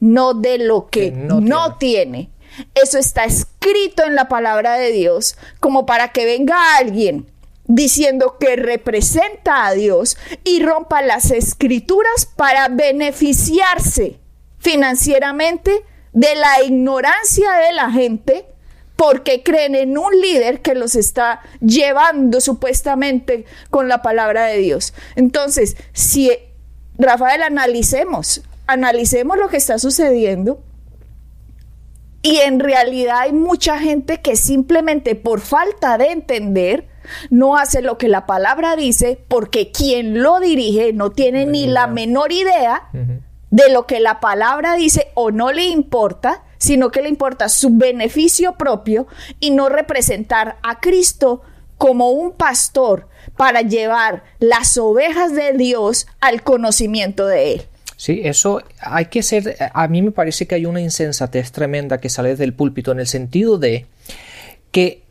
no 0.00 0.34
de 0.34 0.58
lo 0.58 0.88
que, 0.88 1.10
no, 1.10 1.76
tiene. 1.78 2.30
Eso 2.74 2.98
está 2.98 3.24
escrito 3.24 4.04
en 4.04 4.14
la 4.14 4.28
palabra 4.28 4.74
de 4.74 4.92
Dios, 4.92 5.36
como 5.60 5.86
para 5.86 6.08
que 6.08 6.24
venga 6.24 6.76
alguien 6.76 7.26
diciendo 7.68 8.36
que 8.38 8.56
representa 8.56 9.66
a 9.66 9.72
Dios 9.72 10.16
y 10.44 10.62
rompa 10.62 11.02
las 11.02 11.30
escrituras 11.30 12.26
para 12.36 12.68
beneficiarse 12.68 14.18
financieramente 14.58 15.84
de 16.12 16.34
la 16.34 16.62
ignorancia 16.62 17.52
de 17.52 17.72
la 17.72 17.90
gente 17.90 18.46
porque 18.96 19.42
creen 19.42 19.74
en 19.74 19.98
un 19.98 20.18
líder 20.20 20.62
que 20.62 20.74
los 20.74 20.94
está 20.94 21.42
llevando 21.60 22.40
supuestamente 22.40 23.44
con 23.68 23.88
la 23.88 24.00
palabra 24.00 24.46
de 24.46 24.58
Dios. 24.58 24.94
Entonces, 25.16 25.76
si 25.92 26.30
Rafael 26.96 27.42
analicemos, 27.42 28.42
analicemos 28.66 29.36
lo 29.36 29.48
que 29.48 29.58
está 29.58 29.78
sucediendo 29.78 30.62
y 32.22 32.38
en 32.38 32.58
realidad 32.58 33.20
hay 33.20 33.32
mucha 33.32 33.78
gente 33.78 34.20
que 34.20 34.34
simplemente 34.34 35.14
por 35.14 35.40
falta 35.40 35.98
de 35.98 36.10
entender 36.10 36.88
no 37.30 37.56
hace 37.56 37.82
lo 37.82 37.98
que 37.98 38.08
la 38.08 38.26
palabra 38.26 38.76
dice 38.76 39.18
porque 39.28 39.70
quien 39.70 40.22
lo 40.22 40.40
dirige 40.40 40.92
no 40.92 41.10
tiene 41.10 41.46
ni 41.46 41.66
la 41.66 41.86
menor 41.86 42.32
idea 42.32 42.88
de 43.50 43.70
lo 43.70 43.86
que 43.86 44.00
la 44.00 44.20
palabra 44.20 44.74
dice 44.74 45.08
o 45.14 45.30
no 45.30 45.52
le 45.52 45.64
importa, 45.64 46.44
sino 46.58 46.90
que 46.90 47.02
le 47.02 47.08
importa 47.08 47.48
su 47.48 47.76
beneficio 47.76 48.56
propio 48.56 49.06
y 49.40 49.50
no 49.50 49.68
representar 49.68 50.58
a 50.62 50.80
Cristo 50.80 51.42
como 51.78 52.10
un 52.10 52.32
pastor 52.32 53.08
para 53.36 53.62
llevar 53.62 54.24
las 54.38 54.76
ovejas 54.78 55.34
de 55.34 55.52
Dios 55.52 56.06
al 56.20 56.42
conocimiento 56.42 57.26
de 57.26 57.54
Él. 57.54 57.62
Sí, 57.96 58.20
eso 58.24 58.62
hay 58.78 59.06
que 59.06 59.22
ser, 59.22 59.56
a 59.72 59.88
mí 59.88 60.02
me 60.02 60.10
parece 60.10 60.46
que 60.46 60.54
hay 60.54 60.66
una 60.66 60.80
insensatez 60.80 61.50
tremenda 61.50 61.98
que 61.98 62.10
sale 62.10 62.36
del 62.36 62.52
púlpito 62.52 62.92
en 62.92 63.00
el 63.00 63.06
sentido 63.06 63.56
de 63.56 63.86
que 64.70 65.05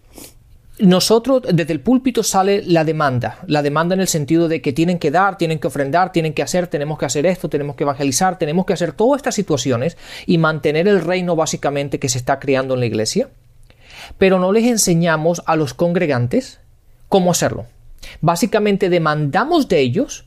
nosotros, 0.79 1.44
desde 1.53 1.72
el 1.72 1.79
púlpito 1.79 2.22
sale 2.22 2.62
la 2.65 2.84
demanda, 2.84 3.39
la 3.48 3.62
demanda 3.62 3.96
en 3.96 4.01
el 4.01 4.10
sentido 4.10 4.50
de 4.50 4.62
que 4.62 4.74
tienen 4.74 5.00
que 5.00 5.10
dar, 5.10 5.38
tienen 5.38 5.60
que 5.60 5.67
ofrendar, 5.67 6.12
tienen 6.12 6.34
que 6.34 6.44
hacer, 6.44 6.67
tenemos 6.67 6.98
que 6.98 7.05
hacer 7.05 7.25
esto, 7.25 7.48
tenemos 7.48 7.77
que 7.77 7.84
evangelizar, 7.84 8.38
tenemos 8.38 8.65
que 8.65 8.74
hacer 8.74 8.91
todas 8.91 9.20
estas 9.20 9.36
situaciones 9.36 9.98
y 10.25 10.38
mantener 10.38 10.88
el 10.89 11.01
reino 11.01 11.36
básicamente 11.36 11.98
que 11.98 12.10
se 12.10 12.17
está 12.17 12.39
creando 12.39 12.74
en 12.74 12.82
la 12.82 12.86
iglesia. 12.88 13.29
Pero 14.17 14.38
no 14.38 14.51
les 14.51 14.65
enseñamos 14.65 15.41
a 15.46 15.55
los 15.55 15.74
congregantes 15.74 16.60
cómo 17.08 17.32
hacerlo. 17.32 17.67
Básicamente 18.20 18.89
demandamos 18.89 19.70
de 19.70 19.79
ellos 19.79 20.25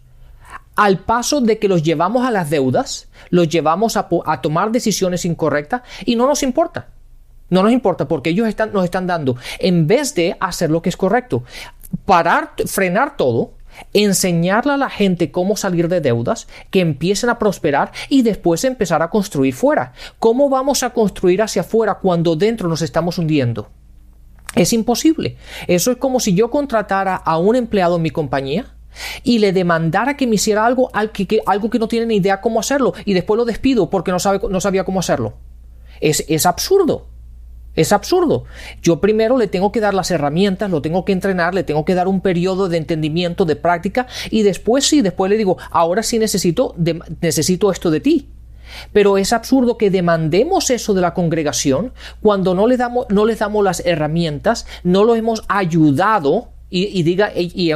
al 0.76 1.00
paso 1.00 1.42
de 1.42 1.58
que 1.58 1.68
los 1.68 1.82
llevamos 1.82 2.26
a 2.26 2.30
las 2.30 2.48
deudas, 2.48 3.08
los 3.28 3.48
llevamos 3.48 3.98
a, 3.98 4.08
a 4.24 4.40
tomar 4.40 4.72
decisiones 4.72 5.26
incorrectas 5.26 5.82
y 6.06 6.16
no 6.16 6.26
nos 6.26 6.42
importa. 6.42 6.88
No 7.50 7.62
nos 7.62 7.72
importa 7.72 8.08
porque 8.08 8.30
ellos 8.30 8.46
nos 8.72 8.84
están 8.84 9.06
dando, 9.06 9.36
en 9.58 9.86
vez 9.86 10.14
de 10.14 10.36
hacer 10.40 10.70
lo 10.70 10.82
que 10.82 10.90
es 10.90 10.96
correcto, 10.96 11.44
parar, 12.04 12.52
frenar 12.66 13.16
todo, 13.16 13.52
enseñarle 13.92 14.72
a 14.72 14.76
la 14.76 14.90
gente 14.90 15.30
cómo 15.30 15.56
salir 15.56 15.88
de 15.88 16.00
deudas, 16.00 16.48
que 16.70 16.80
empiecen 16.80 17.30
a 17.30 17.38
prosperar 17.38 17.92
y 18.08 18.22
después 18.22 18.64
empezar 18.64 19.02
a 19.02 19.10
construir 19.10 19.54
fuera. 19.54 19.92
¿Cómo 20.18 20.48
vamos 20.48 20.82
a 20.82 20.90
construir 20.90 21.42
hacia 21.42 21.62
afuera 21.62 21.94
cuando 21.94 22.36
dentro 22.36 22.68
nos 22.68 22.82
estamos 22.82 23.18
hundiendo? 23.18 23.68
Es 24.54 24.72
imposible. 24.72 25.36
Eso 25.66 25.90
es 25.90 25.98
como 25.98 26.20
si 26.20 26.34
yo 26.34 26.50
contratara 26.50 27.16
a 27.16 27.38
un 27.38 27.56
empleado 27.56 27.96
en 27.96 28.02
mi 28.02 28.10
compañía 28.10 28.66
y 29.22 29.38
le 29.38 29.52
demandara 29.52 30.16
que 30.16 30.26
me 30.26 30.36
hiciera 30.36 30.66
algo, 30.66 30.90
algo 30.92 31.70
que 31.70 31.78
no 31.78 31.88
tiene 31.88 32.06
ni 32.06 32.16
idea 32.16 32.40
cómo 32.40 32.58
hacerlo 32.58 32.94
y 33.04 33.14
después 33.14 33.36
lo 33.38 33.44
despido 33.44 33.90
porque 33.90 34.10
no, 34.10 34.18
sabe, 34.18 34.40
no 34.48 34.60
sabía 34.60 34.84
cómo 34.84 35.00
hacerlo. 35.00 35.34
Es 36.00 36.46
absurdo. 36.46 37.06
Es 37.78 37.92
absurdo. 37.92 38.42
Yo 38.82 39.00
primero 39.00 39.38
le 39.38 39.46
tengo 39.46 39.70
que 39.70 39.78
dar 39.78 39.94
las 39.94 40.10
herramientas, 40.10 40.68
lo 40.68 40.82
tengo 40.82 41.04
que 41.04 41.12
entrenar, 41.12 41.54
le 41.54 41.62
tengo 41.62 41.84
que 41.84 41.94
dar 41.94 42.08
un 42.08 42.20
periodo 42.20 42.68
de 42.68 42.76
entendimiento, 42.76 43.44
de 43.44 43.54
práctica, 43.54 44.08
y 44.30 44.42
después 44.42 44.84
sí, 44.84 45.00
después 45.00 45.30
le 45.30 45.36
digo, 45.36 45.58
ahora 45.70 46.02
sí 46.02 46.18
necesito, 46.18 46.74
necesito 47.20 47.70
esto 47.70 47.92
de 47.92 48.00
ti. 48.00 48.28
Pero 48.92 49.16
es 49.16 49.32
absurdo 49.32 49.78
que 49.78 49.90
demandemos 49.90 50.70
eso 50.70 50.92
de 50.92 51.02
la 51.02 51.14
congregación 51.14 51.92
cuando 52.20 52.52
no 52.52 52.66
le 52.66 52.76
damos, 52.76 53.06
no 53.10 53.24
les 53.24 53.38
damos 53.38 53.62
las 53.62 53.86
herramientas, 53.86 54.66
no 54.82 55.04
lo 55.04 55.14
hemos 55.14 55.44
ayudado 55.46 56.48
y, 56.70 57.02
diga, 57.02 57.32
y, 57.34 57.72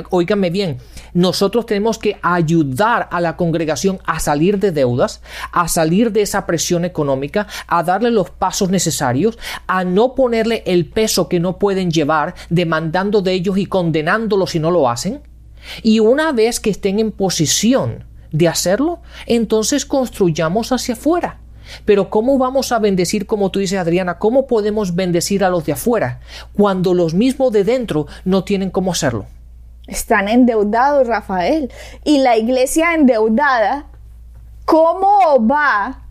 bien, 0.50 0.78
nosotros 1.14 1.64
tenemos 1.64 1.98
que 1.98 2.18
ayudar 2.20 3.08
a 3.10 3.20
la 3.20 3.36
congregación 3.36 3.98
a 4.04 4.20
salir 4.20 4.58
de 4.58 4.70
deudas, 4.70 5.22
a 5.50 5.66
salir 5.68 6.12
de 6.12 6.20
esa 6.20 6.44
presión 6.44 6.84
económica, 6.84 7.46
a 7.66 7.82
darle 7.82 8.10
los 8.10 8.28
pasos 8.28 8.68
necesarios, 8.68 9.38
a 9.66 9.84
no 9.84 10.14
ponerle 10.14 10.62
el 10.66 10.86
peso 10.86 11.28
que 11.28 11.40
no 11.40 11.58
pueden 11.58 11.90
llevar, 11.90 12.34
demandando 12.50 13.22
de 13.22 13.32
ellos 13.32 13.56
y 13.56 13.66
condenándolos 13.66 14.50
si 14.50 14.58
no 14.58 14.70
lo 14.70 14.90
hacen. 14.90 15.22
Y 15.82 16.00
una 16.00 16.32
vez 16.32 16.60
que 16.60 16.70
estén 16.70 16.98
en 16.98 17.12
posición 17.12 18.04
de 18.30 18.48
hacerlo, 18.48 19.00
entonces 19.26 19.86
construyamos 19.86 20.70
hacia 20.72 20.94
afuera. 20.94 21.41
Pero 21.84 22.10
¿cómo 22.10 22.38
vamos 22.38 22.72
a 22.72 22.78
bendecir, 22.78 23.26
como 23.26 23.50
tú 23.50 23.58
dices, 23.58 23.78
Adriana? 23.78 24.18
¿Cómo 24.18 24.46
podemos 24.46 24.94
bendecir 24.94 25.44
a 25.44 25.50
los 25.50 25.64
de 25.64 25.72
afuera 25.72 26.20
cuando 26.52 26.94
los 26.94 27.14
mismos 27.14 27.52
de 27.52 27.64
dentro 27.64 28.06
no 28.24 28.44
tienen 28.44 28.70
cómo 28.70 28.92
hacerlo? 28.92 29.26
Están 29.86 30.28
endeudados, 30.28 31.06
Rafael. 31.06 31.72
Y 32.04 32.18
la 32.18 32.36
iglesia 32.36 32.94
endeudada, 32.94 33.86
¿cómo 34.64 35.46
va 35.46 36.02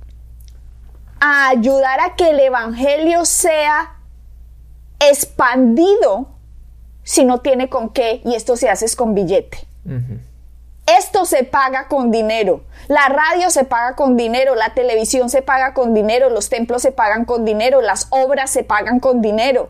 a 1.19 1.49
ayudar 1.49 1.99
a 1.99 2.15
que 2.15 2.31
el 2.31 2.39
Evangelio 2.39 3.25
sea 3.25 3.95
expandido 4.99 6.27
si 7.03 7.25
no 7.25 7.39
tiene 7.39 7.69
con 7.69 7.89
qué 7.89 8.21
y 8.25 8.35
esto 8.35 8.55
se 8.55 8.69
hace 8.69 8.93
con 8.95 9.13
billete. 9.13 9.59
Esto 10.97 11.25
se 11.25 11.43
paga 11.43 11.87
con 11.87 12.11
dinero. 12.11 12.61
La 12.87 13.07
radio 13.07 13.49
se 13.49 13.63
paga 13.63 13.95
con 13.95 14.17
dinero, 14.17 14.55
la 14.55 14.73
televisión 14.73 15.29
se 15.29 15.41
paga 15.41 15.73
con 15.73 15.93
dinero, 15.93 16.29
los 16.29 16.49
templos 16.49 16.81
se 16.81 16.91
pagan 16.91 17.25
con 17.25 17.45
dinero, 17.45 17.81
las 17.81 18.07
obras 18.09 18.49
se 18.49 18.63
pagan 18.63 18.99
con 18.99 19.21
dinero. 19.21 19.69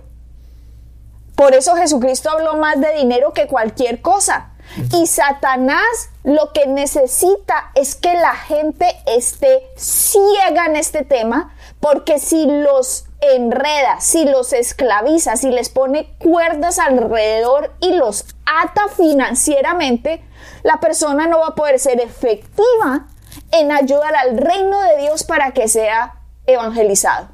Por 1.36 1.54
eso 1.54 1.76
Jesucristo 1.76 2.30
habló 2.30 2.56
más 2.56 2.80
de 2.80 2.94
dinero 2.96 3.34
que 3.34 3.48
cualquier 3.48 4.02
cosa. 4.02 4.52
Y 4.94 5.08
Satanás 5.08 6.10
lo 6.24 6.54
que 6.54 6.68
necesita 6.68 7.72
es 7.76 7.96
que 7.96 8.14
la 8.14 8.36
gente 8.36 8.86
esté 9.06 9.64
ciega 9.76 10.66
en 10.66 10.76
este 10.76 11.04
tema, 11.04 11.54
porque 11.80 12.20
si 12.20 12.46
los 12.46 13.06
enreda, 13.22 14.00
si 14.00 14.26
los 14.26 14.54
esclaviza, 14.54 15.36
si 15.36 15.52
les 15.52 15.70
pone 15.70 16.14
cuerdas 16.20 16.80
alrededor 16.80 17.74
y 17.80 17.92
los 17.94 18.26
ata 18.46 18.88
financieramente, 18.96 20.24
la 20.64 20.80
persona 20.80 21.28
no 21.28 21.40
va 21.40 21.48
a 21.48 21.56
poder 21.56 21.80
ser 21.80 22.00
efectiva 22.00 23.08
en 23.52 23.72
ayudar 23.72 24.16
al 24.16 24.38
reino 24.38 24.82
de 24.82 24.98
Dios 24.98 25.24
para 25.24 25.52
que 25.52 25.68
sea 25.68 26.16
evangelizado. 26.46 27.28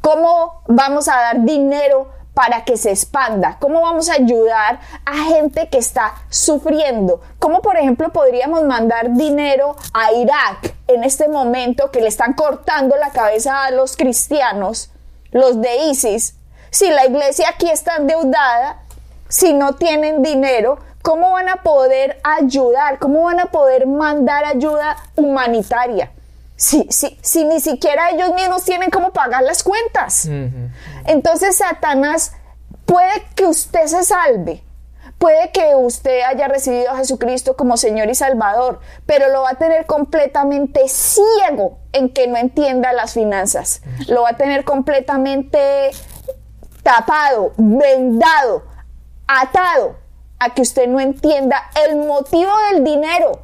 ¿Cómo 0.00 0.62
vamos 0.66 1.08
a 1.08 1.16
dar 1.16 1.42
dinero 1.42 2.10
para 2.34 2.64
que 2.64 2.76
se 2.76 2.90
expanda? 2.90 3.56
¿Cómo 3.60 3.82
vamos 3.82 4.08
a 4.08 4.14
ayudar 4.14 4.80
a 5.04 5.16
gente 5.24 5.68
que 5.68 5.78
está 5.78 6.14
sufriendo? 6.28 7.20
¿Cómo, 7.38 7.62
por 7.62 7.76
ejemplo, 7.76 8.10
podríamos 8.10 8.64
mandar 8.64 9.14
dinero 9.14 9.76
a 9.92 10.12
Irak 10.12 10.74
en 10.88 11.04
este 11.04 11.28
momento 11.28 11.90
que 11.90 12.00
le 12.00 12.08
están 12.08 12.32
cortando 12.32 12.96
la 12.96 13.10
cabeza 13.10 13.64
a 13.64 13.70
los 13.70 13.96
cristianos, 13.96 14.90
los 15.30 15.60
de 15.60 15.76
ISIS? 15.90 16.34
Si 16.70 16.88
la 16.88 17.06
iglesia 17.06 17.50
aquí 17.50 17.68
está 17.68 17.96
endeudada, 17.96 18.82
si 19.28 19.52
no 19.52 19.74
tienen 19.74 20.22
dinero, 20.22 20.78
¿cómo 21.02 21.32
van 21.32 21.48
a 21.48 21.56
poder 21.56 22.20
ayudar? 22.22 22.98
¿Cómo 22.98 23.24
van 23.24 23.40
a 23.40 23.46
poder 23.46 23.86
mandar 23.86 24.44
ayuda 24.44 24.96
humanitaria? 25.16 26.10
Si, 26.56 26.86
si, 26.90 27.18
si 27.20 27.44
ni 27.44 27.60
siquiera 27.60 28.10
ellos 28.10 28.32
mismos 28.34 28.64
tienen 28.64 28.90
cómo 28.90 29.12
pagar 29.12 29.42
las 29.42 29.62
cuentas. 29.62 30.28
Entonces 31.06 31.56
Satanás 31.56 32.32
puede 32.86 33.26
que 33.34 33.46
usted 33.46 33.86
se 33.86 34.04
salve, 34.04 34.62
puede 35.18 35.50
que 35.50 35.74
usted 35.74 36.20
haya 36.22 36.46
recibido 36.46 36.90
a 36.90 36.96
Jesucristo 36.96 37.56
como 37.56 37.76
Señor 37.76 38.08
y 38.10 38.14
Salvador, 38.14 38.78
pero 39.06 39.28
lo 39.30 39.42
va 39.42 39.50
a 39.50 39.54
tener 39.54 39.86
completamente 39.86 40.88
ciego 40.88 41.78
en 41.92 42.10
que 42.10 42.28
no 42.28 42.36
entienda 42.36 42.92
las 42.92 43.14
finanzas. 43.14 43.82
Lo 44.06 44.22
va 44.22 44.30
a 44.30 44.36
tener 44.36 44.64
completamente 44.64 45.90
tapado, 46.84 47.52
vendado, 47.56 48.64
atado 49.26 50.01
a 50.42 50.50
que 50.50 50.62
usted 50.62 50.88
no 50.88 50.98
entienda 50.98 51.70
el 51.86 51.96
motivo 51.96 52.50
del 52.70 52.82
dinero. 52.82 53.38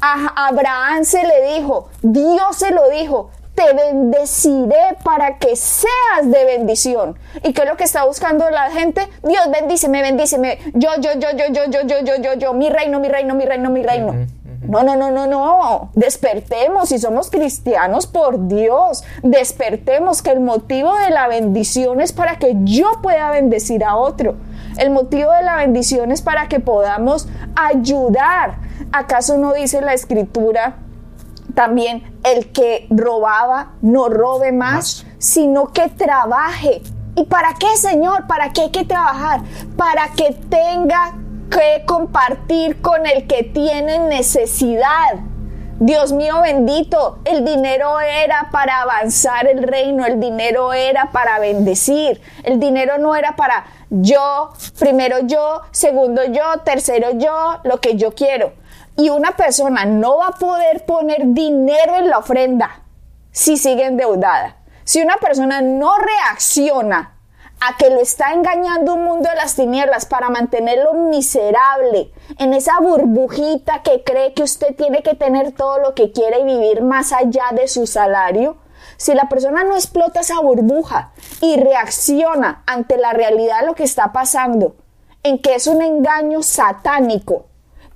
A 0.00 0.46
Abraham 0.48 1.04
se 1.04 1.26
le 1.26 1.54
dijo, 1.54 1.88
Dios 2.02 2.56
se 2.56 2.70
lo 2.70 2.88
dijo, 2.90 3.30
te 3.56 3.72
bendeciré 3.72 4.96
para 5.02 5.38
que 5.38 5.56
seas 5.56 6.30
de 6.30 6.44
bendición. 6.44 7.18
¿Y 7.42 7.52
qué 7.52 7.62
es 7.62 7.68
lo 7.68 7.76
que 7.76 7.84
está 7.84 8.04
buscando 8.04 8.48
la 8.50 8.70
gente? 8.70 9.08
Dios 9.24 9.42
bendíceme, 9.50 10.02
bendíceme. 10.02 10.58
Yo, 10.74 10.90
yo, 11.00 11.14
yo, 11.14 11.30
yo, 11.32 11.46
yo, 11.50 11.64
yo, 11.64 11.80
yo, 11.82 12.00
yo, 12.00 12.16
yo, 12.16 12.34
yo, 12.34 12.52
mi 12.52 12.68
reino, 12.68 13.00
mi 13.00 13.08
reino, 13.08 13.34
mi 13.34 13.44
reino, 13.44 13.70
mi 13.70 13.82
reino. 13.82 14.14
No, 14.68 14.82
no, 14.82 14.96
no, 14.96 15.10
no, 15.10 15.26
no. 15.26 15.90
Despertemos 15.94 16.90
si 16.90 16.98
somos 16.98 17.30
cristianos 17.30 18.06
por 18.06 18.46
Dios. 18.46 19.04
Despertemos 19.22 20.22
que 20.22 20.30
el 20.30 20.40
motivo 20.40 20.94
de 20.96 21.10
la 21.10 21.26
bendición 21.28 22.00
es 22.00 22.12
para 22.12 22.38
que 22.38 22.54
yo 22.64 22.90
pueda 23.02 23.30
bendecir 23.30 23.84
a 23.84 23.96
otro. 23.96 24.36
El 24.76 24.90
motivo 24.90 25.32
de 25.32 25.42
la 25.42 25.56
bendición 25.56 26.12
es 26.12 26.22
para 26.22 26.48
que 26.48 26.60
podamos 26.60 27.28
ayudar. 27.54 28.58
¿Acaso 28.92 29.38
no 29.38 29.54
dice 29.54 29.80
la 29.80 29.94
escritura 29.94 30.76
también 31.54 32.18
el 32.24 32.52
que 32.52 32.86
robaba 32.90 33.72
no 33.80 34.08
robe 34.08 34.52
más, 34.52 35.06
sino 35.18 35.72
que 35.72 35.88
trabaje? 35.88 36.82
¿Y 37.14 37.24
para 37.24 37.54
qué, 37.54 37.76
Señor? 37.76 38.26
¿Para 38.26 38.52
qué 38.52 38.62
hay 38.62 38.70
que 38.70 38.84
trabajar? 38.84 39.40
Para 39.76 40.08
que 40.08 40.32
tenga 40.50 41.14
que 41.50 41.84
compartir 41.86 42.82
con 42.82 43.06
el 43.06 43.26
que 43.26 43.42
tiene 43.42 43.98
necesidad. 44.00 45.14
Dios 45.78 46.12
mío 46.12 46.40
bendito, 46.40 47.18
el 47.24 47.44
dinero 47.44 48.00
era 48.00 48.48
para 48.50 48.80
avanzar 48.80 49.46
el 49.46 49.62
reino, 49.62 50.06
el 50.06 50.18
dinero 50.18 50.72
era 50.72 51.10
para 51.12 51.38
bendecir, 51.38 52.20
el 52.44 52.58
dinero 52.58 52.96
no 52.96 53.14
era 53.14 53.36
para 53.36 53.66
yo, 53.90 54.52
primero 54.78 55.20
yo, 55.26 55.62
segundo 55.70 56.24
yo, 56.24 56.42
tercero 56.64 57.10
yo, 57.12 57.60
lo 57.64 57.80
que 57.80 57.96
yo 57.96 58.14
quiero. 58.14 58.52
Y 58.96 59.10
una 59.10 59.36
persona 59.36 59.84
no 59.84 60.18
va 60.18 60.28
a 60.28 60.32
poder 60.32 60.84
poner 60.86 61.20
dinero 61.26 61.96
en 61.96 62.08
la 62.08 62.18
ofrenda 62.18 62.82
si 63.30 63.56
sigue 63.56 63.84
endeudada. 63.84 64.56
Si 64.84 65.02
una 65.02 65.16
persona 65.16 65.60
no 65.60 65.96
reacciona 65.98 67.16
a 67.60 67.76
que 67.76 67.90
lo 67.90 68.00
está 68.00 68.32
engañando 68.32 68.94
un 68.94 69.04
mundo 69.04 69.28
de 69.28 69.36
las 69.36 69.54
tinieblas 69.54 70.06
para 70.06 70.28
mantenerlo 70.30 70.94
miserable 70.94 72.12
en 72.38 72.54
esa 72.54 72.78
burbujita 72.80 73.82
que 73.82 74.02
cree 74.04 74.34
que 74.34 74.42
usted 74.42 74.74
tiene 74.76 75.02
que 75.02 75.14
tener 75.14 75.52
todo 75.52 75.78
lo 75.78 75.94
que 75.94 76.12
quiere 76.12 76.40
y 76.40 76.44
vivir 76.44 76.82
más 76.82 77.12
allá 77.12 77.44
de 77.52 77.68
su 77.68 77.86
salario, 77.86 78.56
si 78.96 79.14
la 79.14 79.28
persona 79.28 79.64
no 79.64 79.74
explota 79.74 80.20
esa 80.20 80.40
burbuja 80.40 81.12
y 81.40 81.56
reacciona 81.56 82.62
ante 82.66 82.96
la 82.96 83.12
realidad 83.12 83.60
de 83.60 83.66
lo 83.66 83.74
que 83.74 83.84
está 83.84 84.12
pasando, 84.12 84.76
en 85.22 85.38
que 85.38 85.54
es 85.54 85.66
un 85.66 85.82
engaño 85.82 86.42
satánico, 86.42 87.46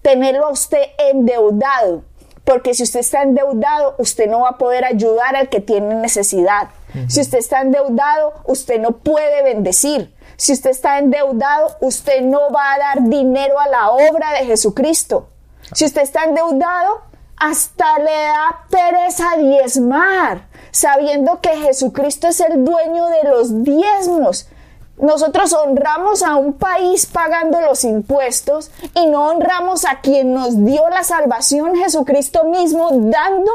tenerlo 0.03 0.47
a 0.47 0.51
usted 0.51 0.83
endeudado, 0.99 2.03
porque 2.45 2.75
si 2.75 2.83
usted 2.83 3.01
está 3.01 3.23
endeudado, 3.23 3.95
usted 3.99 4.29
no 4.29 4.41
va 4.41 4.51
a 4.51 4.59
poder 4.59 4.85
ayudar 4.85 5.37
al 5.37 5.49
que 5.49 5.61
tiene 5.61 5.95
necesidad. 5.95 6.71
Si 7.07 7.21
usted 7.21 7.39
está 7.39 7.61
endeudado, 7.61 8.35
usted 8.47 8.81
no 8.81 8.99
puede 8.99 9.45
bendecir. 9.45 10.13
Si 10.37 10.53
usted 10.53 10.71
está 10.71 10.99
endeudado, 10.99 11.77
usted 11.81 12.23
no 12.23 12.51
va 12.51 12.73
a 12.73 12.79
dar 12.79 13.03
dinero 13.03 13.61
a 13.61 13.69
la 13.69 13.91
obra 13.91 14.33
de 14.33 14.47
Jesucristo. 14.47 15.29
Si 15.73 15.85
usted 15.85 16.03
está 16.03 16.25
endeudado, 16.25 17.03
hasta 17.37 17.99
le 17.99 18.11
da 18.11 18.67
pereza 18.69 19.37
diezmar, 19.39 20.49
sabiendo 20.71 21.41
que 21.41 21.57
Jesucristo 21.57 22.29
es 22.29 22.41
el 22.41 22.65
dueño 22.65 23.07
de 23.09 23.29
los 23.29 23.65
diezmos. 23.65 24.49
Nosotros 24.97 25.53
honramos 25.55 26.23
a 26.23 26.37
un 26.37 26.53
país 26.53 27.07
pagando 27.07 27.61
los 27.61 27.85
impuestos 27.85 28.71
y 28.95 29.07
no 29.07 29.29
honramos 29.29 29.85
a 29.87 30.01
quien 30.01 30.35
nos 30.35 30.65
dio 30.65 30.89
la 30.91 31.05
salvación, 31.05 31.75
Jesucristo 31.77 32.45
mismo, 32.45 32.91
dando 32.93 33.51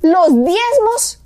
los 0.00 0.28
diezmos. 0.28 1.20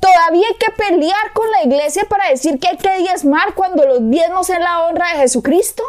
Todavía 0.00 0.46
hay 0.46 0.56
que 0.56 0.70
pelear 0.76 1.32
con 1.32 1.50
la 1.50 1.62
iglesia 1.62 2.04
para 2.08 2.28
decir 2.28 2.60
que 2.60 2.68
hay 2.68 2.76
que 2.76 2.98
diezmar 2.98 3.54
cuando 3.54 3.86
los 3.86 4.10
diezmos 4.10 4.50
es 4.50 4.58
la 4.58 4.86
honra 4.86 5.12
de 5.12 5.20
Jesucristo. 5.20 5.82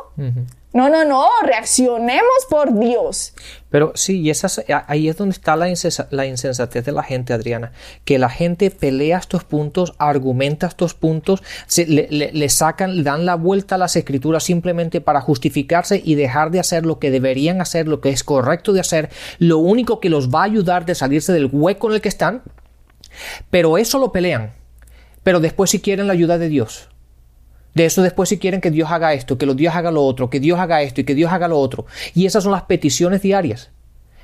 No, 0.78 0.90
no, 0.90 1.04
no, 1.06 1.28
reaccionemos 1.44 2.46
por 2.52 2.78
Dios. 2.78 3.34
Pero 3.72 3.94
sí, 3.96 4.22
y 4.22 4.30
esas, 4.30 4.64
ahí 4.86 5.10
es 5.10 5.18
donde 5.18 5.34
está 5.34 5.56
la, 5.56 5.68
insensatez 6.28 6.86
de 6.86 6.92
la 6.92 7.02
gente, 7.02 7.34
Adriana. 7.34 7.72
Que 8.06 8.20
la 8.20 8.30
gente 8.30 8.70
pelea 8.70 9.18
estos 9.18 9.44
puntos, 9.44 9.96
argumenta 9.98 10.68
estos 10.68 10.94
puntos, 10.94 11.42
se, 11.66 11.88
le, 11.88 12.08
le, 12.12 12.50
sacan, 12.50 12.96
le 12.96 13.02
dan 13.02 13.26
la 13.26 13.34
vuelta 13.34 13.74
a 13.74 13.80
las 13.80 13.96
escrituras 13.96 14.44
simplemente 14.44 15.02
para 15.02 15.20
justificarse 15.20 16.00
y 16.06 16.14
dejar 16.14 16.52
de 16.52 16.60
hacer 16.60 16.86
lo 16.86 17.00
que 17.00 17.10
deberían 17.10 17.60
hacer, 17.60 17.88
lo 17.88 18.00
que 18.00 18.10
es 18.10 18.24
correcto 18.24 18.72
de 18.72 18.82
hacer. 18.82 19.10
Lo 19.40 19.58
único 19.58 20.00
que 20.00 20.12
los 20.12 20.30
va 20.30 20.42
a 20.42 20.46
ayudar 20.46 20.86
de 20.86 20.94
salirse 20.94 21.34
del 21.34 21.50
hueco 21.52 21.88
en 21.88 21.96
el 21.96 22.02
que 22.02 22.10
están. 22.10 22.44
Pero 23.50 23.80
eso 23.80 23.98
lo 23.98 24.12
pelean. 24.12 24.54
Pero 25.24 25.40
después 25.40 25.72
si 25.72 25.82
quieren 25.82 26.06
la 26.06 26.14
ayuda 26.14 26.38
de 26.38 26.50
Dios. 26.50 26.90
De 27.78 27.86
eso 27.86 28.02
después 28.02 28.28
si 28.30 28.40
quieren 28.40 28.60
que 28.60 28.72
Dios 28.72 28.90
haga 28.90 29.14
esto, 29.14 29.38
que 29.38 29.46
Dios 29.54 29.76
haga 29.76 29.92
lo 29.92 30.04
otro, 30.04 30.32
que 30.32 30.40
Dios 30.40 30.60
haga 30.60 30.82
esto 30.82 31.02
y 31.02 31.04
que 31.04 31.14
Dios 31.14 31.32
haga 31.32 31.48
lo 31.48 31.60
otro. 31.60 31.86
Y 32.16 32.26
esas 32.26 32.44
son 32.44 32.52
las 32.52 32.64
peticiones 32.64 33.22
diarias 33.22 33.70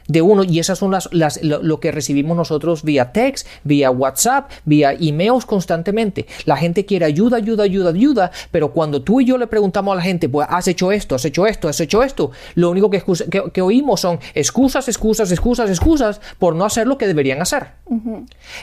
de 0.08 0.22
uno 0.22 0.44
y 0.44 0.60
esas 0.60 0.80
son 0.80 0.92
las, 0.92 1.10
las 1.12 1.42
lo, 1.44 1.80
que 1.80 1.92
recibimos 1.92 2.36
nosotros 2.36 2.84
vía 2.84 3.12
text, 3.12 3.48
vía 3.64 3.92
WhatsApp, 3.92 4.52
vía 4.66 4.94
emails 4.94 5.46
constantemente. 5.46 6.26
La 6.46 6.58
gente 6.58 6.86
quiere 6.86 7.06
ayuda, 7.06 7.38
ayuda, 7.38 7.64
ayuda, 7.64 7.90
ayuda, 7.90 8.32
pero 8.52 8.72
cuando 8.72 9.02
tú 9.02 9.22
y 9.22 9.26
yo 9.26 9.38
le 9.38 9.48
preguntamos 9.48 9.94
a 9.94 9.96
la 9.96 10.02
gente, 10.02 10.30
pues 10.30 10.48
has 10.50 10.68
hecho 10.68 10.92
esto, 10.92 11.16
has 11.16 11.26
hecho 11.26 11.48
esto, 11.48 11.68
has 11.68 11.80
hecho 11.80 12.04
esto, 12.04 12.32
lo 12.56 12.70
único 12.70 12.90
que, 12.90 13.04
que, 13.52 13.62
oímos 13.62 14.02
son 14.02 14.20
excusas, 14.34 14.88
excusas, 14.88 15.32
excusas, 15.32 15.70
excusas 15.70 16.22
por 16.40 16.56
no 16.56 16.66
hacer 16.66 16.88
lo 16.88 16.98
que 16.98 17.08
deberían 17.08 17.42
hacer. 17.42 17.68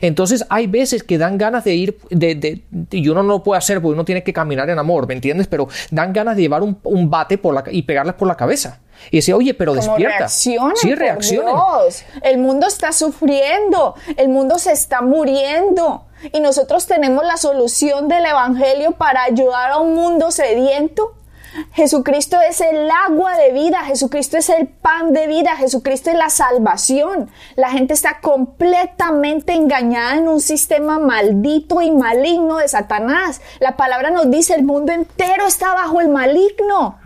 Entonces 0.01 0.45
hay 0.49 0.67
veces 0.67 1.03
que 1.03 1.19
dan 1.19 1.39
ganas 1.39 1.65
de 1.65 1.75
ir, 1.75 1.99
de, 2.11 2.35
de, 2.35 2.63
y 2.91 3.09
uno 3.09 3.23
no 3.23 3.29
lo 3.29 3.43
puede 3.43 3.59
hacer 3.59 3.81
porque 3.81 3.95
uno 3.95 4.05
tiene 4.05 4.23
que 4.23 4.33
caminar 4.33 4.69
en 4.71 4.79
amor, 4.79 5.07
¿me 5.07 5.15
entiendes? 5.15 5.47
Pero 5.47 5.69
dan 5.91 6.13
ganas 6.13 6.37
de 6.37 6.43
llevar 6.43 6.63
un, 6.63 6.79
un 6.85 7.11
bate 7.11 7.39
por 7.39 7.55
la, 7.55 7.65
y 7.71 7.83
pegarles 7.83 8.15
por 8.15 8.29
la 8.29 8.37
cabeza. 8.37 8.81
Y 9.11 9.19
decía, 9.19 9.37
oye, 9.37 9.55
pero 9.55 9.75
despierta. 9.75 10.19
Reacciona, 10.19 10.75
sí, 10.77 10.95
reacciona. 10.95 11.53
El 12.23 12.39
mundo 12.39 12.67
está 12.67 12.93
sufriendo, 12.93 13.95
el 14.17 14.29
mundo 14.29 14.59
se 14.59 14.73
está 14.73 15.01
muriendo. 15.03 16.07
y 16.33 16.41
nosotros 16.41 16.87
tenemos 16.87 17.25
la 17.25 17.37
solución 17.37 18.09
del 18.09 18.27
Evangelio 18.27 18.93
para 18.93 19.23
ayudar 19.23 19.73
a 19.73 19.79
un 19.79 19.95
mundo 19.95 20.31
sediento. 20.31 21.15
Jesucristo 21.73 22.37
es 22.49 22.61
el 22.61 22.89
agua 23.09 23.37
de 23.37 23.53
vida, 23.53 23.81
Jesucristo 23.85 24.37
es 24.37 24.49
el 24.49 24.69
pan 24.69 25.13
de 25.13 25.27
vida, 25.27 25.57
Jesucristo 25.57 26.11
es 26.11 26.17
la 26.17 26.31
salvación. 26.31 27.31
La 27.57 27.71
gente 27.71 27.95
está 27.95 28.21
completamente 28.21 29.53
engañada 29.53 30.17
en 30.17 30.29
un 30.29 30.41
sistema 30.41 30.99
maldito 30.99 31.83
y 31.83 31.91
maligno 31.91 32.59
de 32.59 32.69
Satanás. 32.69 33.41
La 33.61 33.77
palabra 33.77 34.11
nos 34.11 34.31
dice 34.31 34.55
el 34.55 34.63
mundo 34.63 34.93
entero 34.93 35.47
está 35.47 35.75
bajo 35.75 36.01
el 36.01 36.09
maligno 36.09 36.99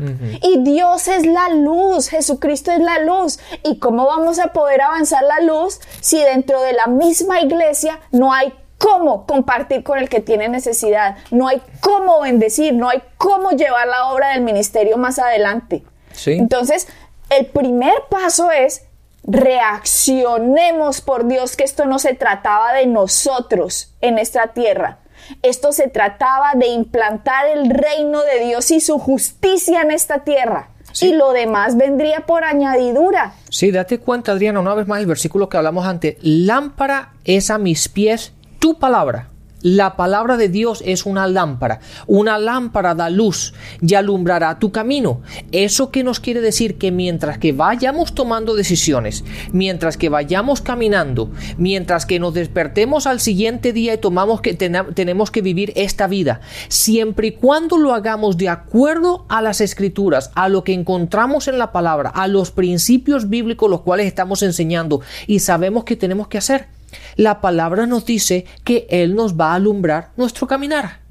y 0.42 0.62
Dios 0.62 1.09
es 1.09 1.26
la 1.26 1.48
luz, 1.50 2.09
Jesucristo 2.09 2.70
es 2.72 2.80
la 2.80 2.98
luz. 3.00 3.38
¿Y 3.62 3.78
cómo 3.78 4.07
vamos 4.07 4.38
a 4.38 4.48
poder 4.48 4.83
avanzar 4.83 5.22
la 5.22 5.40
luz 5.40 5.80
si 6.00 6.18
dentro 6.18 6.61
de 6.62 6.72
la 6.72 6.87
misma 6.87 7.40
iglesia 7.40 8.00
no 8.11 8.33
hay 8.33 8.52
cómo 8.85 9.25
compartir 9.25 9.83
con 9.83 9.99
el 9.99 10.11
que 10.11 10.20
tiene 10.20 10.47
necesidad, 10.47 11.16
no 11.31 11.49
hay 11.49 11.62
cómo 11.81 12.20
bendecir, 12.20 12.75
no 12.75 12.90
hay 12.90 13.03
cómo 13.16 13.53
llevar 13.53 13.88
la 13.88 14.11
obra 14.12 14.35
del 14.35 14.42
ministerio 14.42 14.99
más 14.99 15.18
adelante. 15.18 15.83
Entonces, 16.27 16.87
el 17.31 17.47
primer 17.47 17.94
paso 18.11 18.51
es 18.51 18.83
reaccionemos 19.27 21.01
por 21.01 21.27
Dios 21.27 21.57
que 21.57 21.64
esto 21.64 21.87
no 21.87 21.99
se 21.99 22.12
trataba 22.12 22.75
de 22.75 22.85
nosotros 22.85 23.94
en 24.03 24.18
esta 24.18 24.49
tierra. 24.49 24.99
Esto 25.40 25.73
se 25.73 25.88
trataba 25.88 26.53
de 26.55 26.66
implantar 26.66 27.47
el 27.47 27.70
reino 27.70 28.23
de 28.23 28.44
Dios 28.44 28.70
y 28.70 28.81
su 28.81 28.99
justicia 28.99 29.81
en 29.81 29.92
esta 29.92 30.25
tierra. 30.25 30.68
Y 31.01 31.14
lo 31.14 31.33
demás 31.33 31.79
vendría 31.79 32.20
por 32.20 32.44
añadidura. 32.44 33.33
Sí, 33.49 33.70
date 33.70 33.99
cuenta, 33.99 34.33
Adriana, 34.33 34.61
una 34.61 34.75
vez 34.75 34.87
más 34.87 35.01
el 35.01 35.07
versículo 35.07 35.49
que 35.49 35.57
hablamos 35.57 35.87
antes. 35.87 36.16
Lámpara 36.20 37.14
es 37.25 37.51
a 37.51 37.57
mis 37.57 37.88
pies 37.88 38.35
tu 38.64 38.79
palabra. 38.79 39.29
La 39.61 39.94
palabra 39.94 40.38
de 40.38 40.48
Dios 40.48 40.83
es 40.87 41.05
una 41.05 41.27
lámpara. 41.27 41.81
Una 42.07 42.38
lámpara 42.38 42.94
da 42.94 43.11
luz 43.11 43.53
y 43.83 43.92
alumbrará 43.92 44.59
tu 44.59 44.72
camino. 44.72 45.20
Eso 45.53 45.90
que 45.90 46.03
nos 46.03 46.18
quiere 46.18 46.40
decir 46.40 46.79
que 46.79 46.90
mientras 46.90 47.37
que 47.37 47.53
vayamos 47.53 48.14
tomando 48.14 48.55
decisiones, 48.55 49.22
mientras 49.53 49.98
que 49.98 50.09
vayamos 50.09 50.62
caminando, 50.62 51.31
mientras 51.59 52.07
que 52.07 52.18
nos 52.18 52.33
despertemos 52.33 53.07
al 53.07 53.20
siguiente 53.20 53.74
día 53.74 53.92
y 53.92 53.98
tomamos 53.98 54.40
que 54.40 54.55
tenemos 54.55 55.31
que 55.31 55.42
vivir 55.42 55.74
esta 55.77 56.07
vida, 56.07 56.40
siempre 56.68 57.27
y 57.27 57.33
cuando 57.33 57.77
lo 57.77 57.92
hagamos 57.92 58.38
de 58.38 58.48
acuerdo 58.48 59.27
a 59.29 59.42
las 59.42 59.61
escrituras, 59.61 60.31
a 60.35 60.48
lo 60.48 60.64
que 60.64 60.72
encontramos 60.72 61.48
en 61.48 61.59
la 61.59 61.70
palabra, 61.70 62.09
a 62.09 62.29
los 62.29 62.50
principios 62.50 63.29
bíblicos 63.29 63.68
los 63.68 63.83
cuales 63.83 64.07
estamos 64.07 64.42
enseñando 64.42 65.03
y 65.27 65.40
sabemos 65.40 65.85
que 65.85 65.96
tenemos 65.96 66.29
que 66.29 66.38
hacer 66.38 66.68
la 67.16 67.40
palabra 67.40 67.87
nos 67.87 68.04
dice 68.04 68.46
que 68.64 68.87
Él 68.90 69.14
nos 69.14 69.38
va 69.38 69.52
a 69.52 69.54
alumbrar 69.54 70.12
nuestro 70.16 70.46
caminar. 70.46 71.04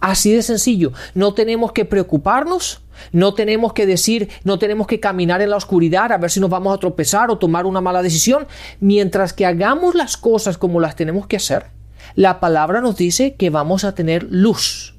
Así 0.00 0.32
de 0.32 0.42
sencillo, 0.42 0.92
no 1.14 1.34
tenemos 1.34 1.72
que 1.72 1.84
preocuparnos, 1.84 2.80
no 3.12 3.34
tenemos 3.34 3.74
que 3.74 3.86
decir, 3.86 4.30
no 4.44 4.58
tenemos 4.58 4.86
que 4.86 4.98
caminar 4.98 5.42
en 5.42 5.50
la 5.50 5.56
oscuridad 5.56 6.10
a 6.12 6.18
ver 6.18 6.30
si 6.30 6.40
nos 6.40 6.48
vamos 6.48 6.74
a 6.74 6.80
tropezar 6.80 7.30
o 7.30 7.38
tomar 7.38 7.66
una 7.66 7.82
mala 7.82 8.02
decisión. 8.02 8.46
Mientras 8.80 9.34
que 9.34 9.44
hagamos 9.44 9.94
las 9.94 10.16
cosas 10.16 10.56
como 10.56 10.80
las 10.80 10.96
tenemos 10.96 11.26
que 11.26 11.36
hacer, 11.36 11.66
la 12.14 12.40
palabra 12.40 12.80
nos 12.80 12.96
dice 12.96 13.34
que 13.34 13.50
vamos 13.50 13.84
a 13.84 13.94
tener 13.94 14.26
luz. 14.30 14.94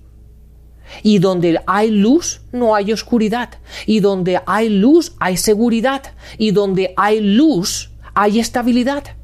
Y 1.04 1.20
donde 1.20 1.60
hay 1.68 1.90
luz, 1.90 2.42
no 2.52 2.76
hay 2.76 2.92
oscuridad. 2.92 3.50
Y 3.86 4.02
donde 4.02 4.40
hay 4.46 4.70
luz, 4.70 5.16
hay 5.20 5.38
seguridad. 5.38 6.04
Y 6.38 6.52
donde 6.52 6.94
hay 6.98 7.22
luz, 7.22 7.92
hay 8.14 8.40
estabilidad. 8.40 9.16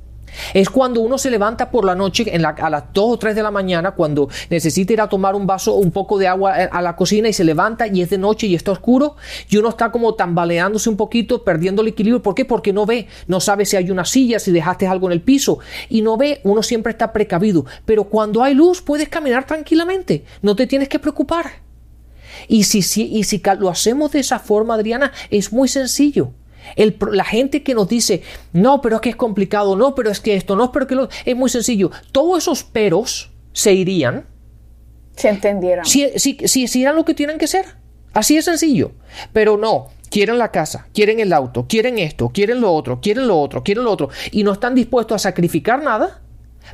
Es 0.53 0.69
cuando 0.69 1.01
uno 1.01 1.17
se 1.17 1.29
levanta 1.29 1.69
por 1.69 1.85
la 1.85 1.95
noche 1.95 2.25
a 2.33 2.69
las 2.69 2.83
2 2.93 3.05
o 3.13 3.17
3 3.17 3.35
de 3.35 3.43
la 3.43 3.51
mañana, 3.51 3.91
cuando 3.91 4.29
necesita 4.49 4.93
ir 4.93 5.01
a 5.01 5.09
tomar 5.09 5.35
un 5.35 5.47
vaso, 5.47 5.75
un 5.75 5.91
poco 5.91 6.17
de 6.17 6.27
agua 6.27 6.63
eh, 6.63 6.69
a 6.71 6.81
la 6.81 6.95
cocina 6.95 7.29
y 7.29 7.33
se 7.33 7.43
levanta 7.43 7.87
y 7.87 8.01
es 8.01 8.09
de 8.09 8.17
noche 8.17 8.47
y 8.47 8.55
está 8.55 8.71
oscuro 8.71 9.15
y 9.49 9.57
uno 9.57 9.69
está 9.69 9.91
como 9.91 10.15
tambaleándose 10.15 10.89
un 10.89 10.97
poquito, 10.97 11.43
perdiendo 11.43 11.81
el 11.81 11.89
equilibrio. 11.89 12.21
¿Por 12.21 12.35
qué? 12.35 12.45
Porque 12.45 12.73
no 12.73 12.85
ve, 12.85 13.07
no 13.27 13.39
sabe 13.39 13.65
si 13.65 13.75
hay 13.75 13.91
una 13.91 14.05
silla, 14.05 14.39
si 14.39 14.51
dejaste 14.51 14.87
algo 14.87 15.07
en 15.07 15.13
el 15.13 15.21
piso 15.21 15.59
y 15.89 16.01
no 16.01 16.17
ve, 16.17 16.41
uno 16.43 16.63
siempre 16.63 16.91
está 16.91 17.11
precavido. 17.13 17.65
Pero 17.85 18.05
cuando 18.05 18.43
hay 18.43 18.53
luz 18.53 18.81
puedes 18.81 19.09
caminar 19.09 19.45
tranquilamente, 19.45 20.25
no 20.41 20.55
te 20.55 20.67
tienes 20.67 20.89
que 20.89 20.99
preocupar. 20.99 21.67
Y 22.47 22.63
si, 22.63 22.81
si, 22.81 23.05
y 23.05 23.23
si 23.23 23.41
lo 23.59 23.69
hacemos 23.69 24.11
de 24.11 24.19
esa 24.19 24.39
forma, 24.39 24.75
Adriana, 24.75 25.11
es 25.29 25.51
muy 25.51 25.67
sencillo 25.67 26.31
la 27.11 27.23
gente 27.23 27.63
que 27.63 27.73
nos 27.73 27.87
dice, 27.87 28.23
no, 28.53 28.81
pero 28.81 28.97
es 28.97 29.01
que 29.01 29.09
es 29.09 29.15
complicado, 29.15 29.75
no, 29.75 29.95
pero 29.95 30.09
es 30.09 30.19
que 30.19 30.35
esto, 30.35 30.55
no, 30.55 30.71
pero 30.71 30.87
que 30.87 30.95
lo... 30.95 31.09
Es 31.25 31.35
muy 31.35 31.49
sencillo. 31.49 31.91
Todos 32.11 32.39
esos 32.39 32.63
peros 32.63 33.31
se 33.53 33.73
irían. 33.73 34.25
Se 35.15 35.29
entendieran. 35.29 35.85
Si, 35.85 36.09
si, 36.17 36.37
si 36.45 36.63
hicieran 36.63 36.95
lo 36.95 37.05
que 37.05 37.13
tienen 37.13 37.37
que 37.37 37.47
ser. 37.47 37.65
Así 38.13 38.37
es 38.37 38.45
sencillo. 38.45 38.91
Pero 39.33 39.57
no, 39.57 39.89
quieren 40.09 40.37
la 40.37 40.51
casa, 40.51 40.87
quieren 40.93 41.19
el 41.19 41.33
auto, 41.33 41.67
quieren 41.67 41.99
esto, 41.99 42.29
quieren 42.29 42.61
lo 42.61 42.71
otro, 42.73 42.99
quieren 43.01 43.27
lo 43.27 43.39
otro, 43.39 43.63
quieren 43.63 43.83
lo 43.83 43.91
otro, 43.91 44.09
y 44.31 44.43
no 44.43 44.53
están 44.53 44.75
dispuestos 44.75 45.15
a 45.15 45.19
sacrificar 45.19 45.83
nada 45.83 46.21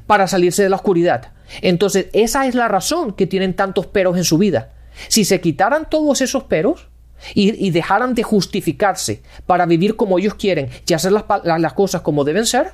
para 0.08 0.28
salirse 0.28 0.64
de 0.64 0.70
la 0.70 0.78
oscuridad. 0.78 1.34
Entonces, 1.62 2.08
esa 2.14 2.48
es 2.48 2.56
la 2.56 2.68
razón 2.68 3.14
que 3.14 3.28
tienen 3.28 3.56
tantos 3.56 3.88
peros 3.88 4.18
en 4.18 4.24
su 4.24 4.38
vida. 4.38 4.74
Si 5.08 5.26
se 5.26 5.42
quitaran 5.42 5.90
todos 5.90 6.22
esos 6.22 6.44
peros, 6.44 6.90
y, 7.34 7.72
dejaran 7.72 8.14
de 8.14 8.24
justificarse 8.24 9.22
para 9.46 9.66
vivir 9.66 9.96
como 9.96 10.20
ellos 10.20 10.36
quieren 10.36 10.70
y 10.88 10.94
hacer 10.94 11.12
las, 11.12 11.24
las 11.44 11.74
cosas 11.74 12.02
como 12.02 12.24
deben 12.24 12.46
ser, 12.46 12.74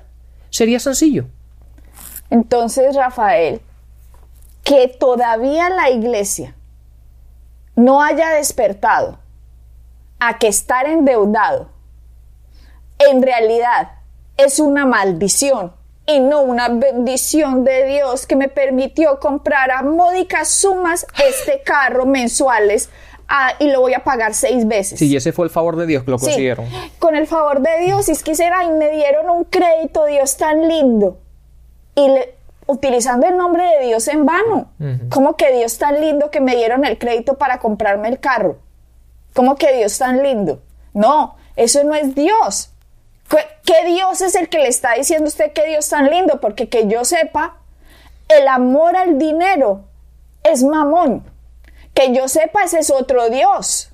sería 0.50 0.80
sencillo. 0.80 1.26
Entonces, 2.30 2.96
Rafael, 2.96 3.62
que 4.64 4.88
todavía 4.88 5.70
la 5.70 5.90
iglesia 5.90 6.56
no 7.76 8.02
haya 8.02 8.30
despertado 8.30 9.20
a 10.20 10.38
que 10.38 10.48
estar 10.48 10.86
endeudado 10.86 11.70
en 13.00 13.24
realidad 13.24 13.94
es 14.38 14.60
una 14.60 14.86
maldición 14.86 15.74
y 16.06 16.20
no 16.20 16.42
una 16.42 16.70
bendición 16.70 17.64
de 17.64 17.86
Dios 17.86 18.26
que 18.26 18.36
me 18.36 18.50
permitió 18.50 19.20
comprar 19.20 19.72
a 19.72 19.84
módicas 19.84 20.50
sumas 20.50 21.08
este 21.26 21.62
carro 21.64 22.06
mensuales 22.06 22.90
Ah, 23.32 23.54
y 23.60 23.70
lo 23.70 23.82
voy 23.82 23.94
a 23.94 24.04
pagar 24.04 24.34
seis 24.34 24.68
veces. 24.68 24.98
Sí, 24.98 25.08
y 25.08 25.16
ese 25.16 25.32
fue 25.32 25.46
el 25.46 25.52
favor 25.52 25.76
de 25.76 25.86
Dios 25.86 26.04
que 26.04 26.10
lo 26.10 26.18
consiguieron. 26.18 26.66
Con 26.98 27.16
el 27.16 27.28
favor 27.28 27.62
de 27.62 27.80
Dios, 27.86 28.10
y 28.10 28.14
es 28.14 28.24
que 28.24 28.34
será, 28.34 28.64
y 28.64 28.72
me 28.72 28.90
dieron 28.90 29.30
un 29.30 29.44
crédito, 29.44 30.06
Dios 30.06 30.36
tan 30.38 30.68
lindo. 30.68 31.20
Y 31.96 32.08
utilizando 32.66 33.28
el 33.28 33.38
nombre 33.38 33.64
de 33.64 33.86
Dios 33.86 34.08
en 34.08 34.26
vano. 34.26 34.72
Como 35.10 35.36
que 35.36 35.52
Dios 35.52 35.78
tan 35.78 36.02
lindo 36.02 36.32
que 36.32 36.40
me 36.40 36.56
dieron 36.56 36.86
el 36.86 36.98
crédito 36.98 37.38
para 37.38 37.60
comprarme 37.60 38.10
el 38.10 38.20
carro. 38.20 38.58
Como 39.36 39.56
que 39.56 39.74
Dios 39.78 39.98
tan 40.00 40.24
lindo. 40.24 40.62
No, 40.94 41.36
eso 41.56 41.84
no 41.84 41.94
es 41.94 42.16
Dios. 42.16 42.72
¿Qué 43.64 43.86
Dios 43.86 44.22
es 44.22 44.34
el 44.34 44.50
que 44.50 44.58
le 44.58 44.70
está 44.70 44.94
diciendo 44.96 45.26
a 45.26 45.28
usted 45.28 45.52
que 45.54 45.68
Dios 45.68 45.88
tan 45.88 46.10
lindo? 46.10 46.40
Porque 46.42 46.68
que 46.68 46.88
yo 46.88 47.06
sepa, 47.06 47.58
el 48.28 48.48
amor 48.48 48.96
al 48.96 49.20
dinero 49.20 49.82
es 50.44 50.64
mamón. 50.64 51.29
Que 52.00 52.14
yo 52.14 52.30
sepa, 52.30 52.64
ese 52.64 52.80
es 52.80 52.92
otro 52.92 53.30
Dios. 53.30 53.90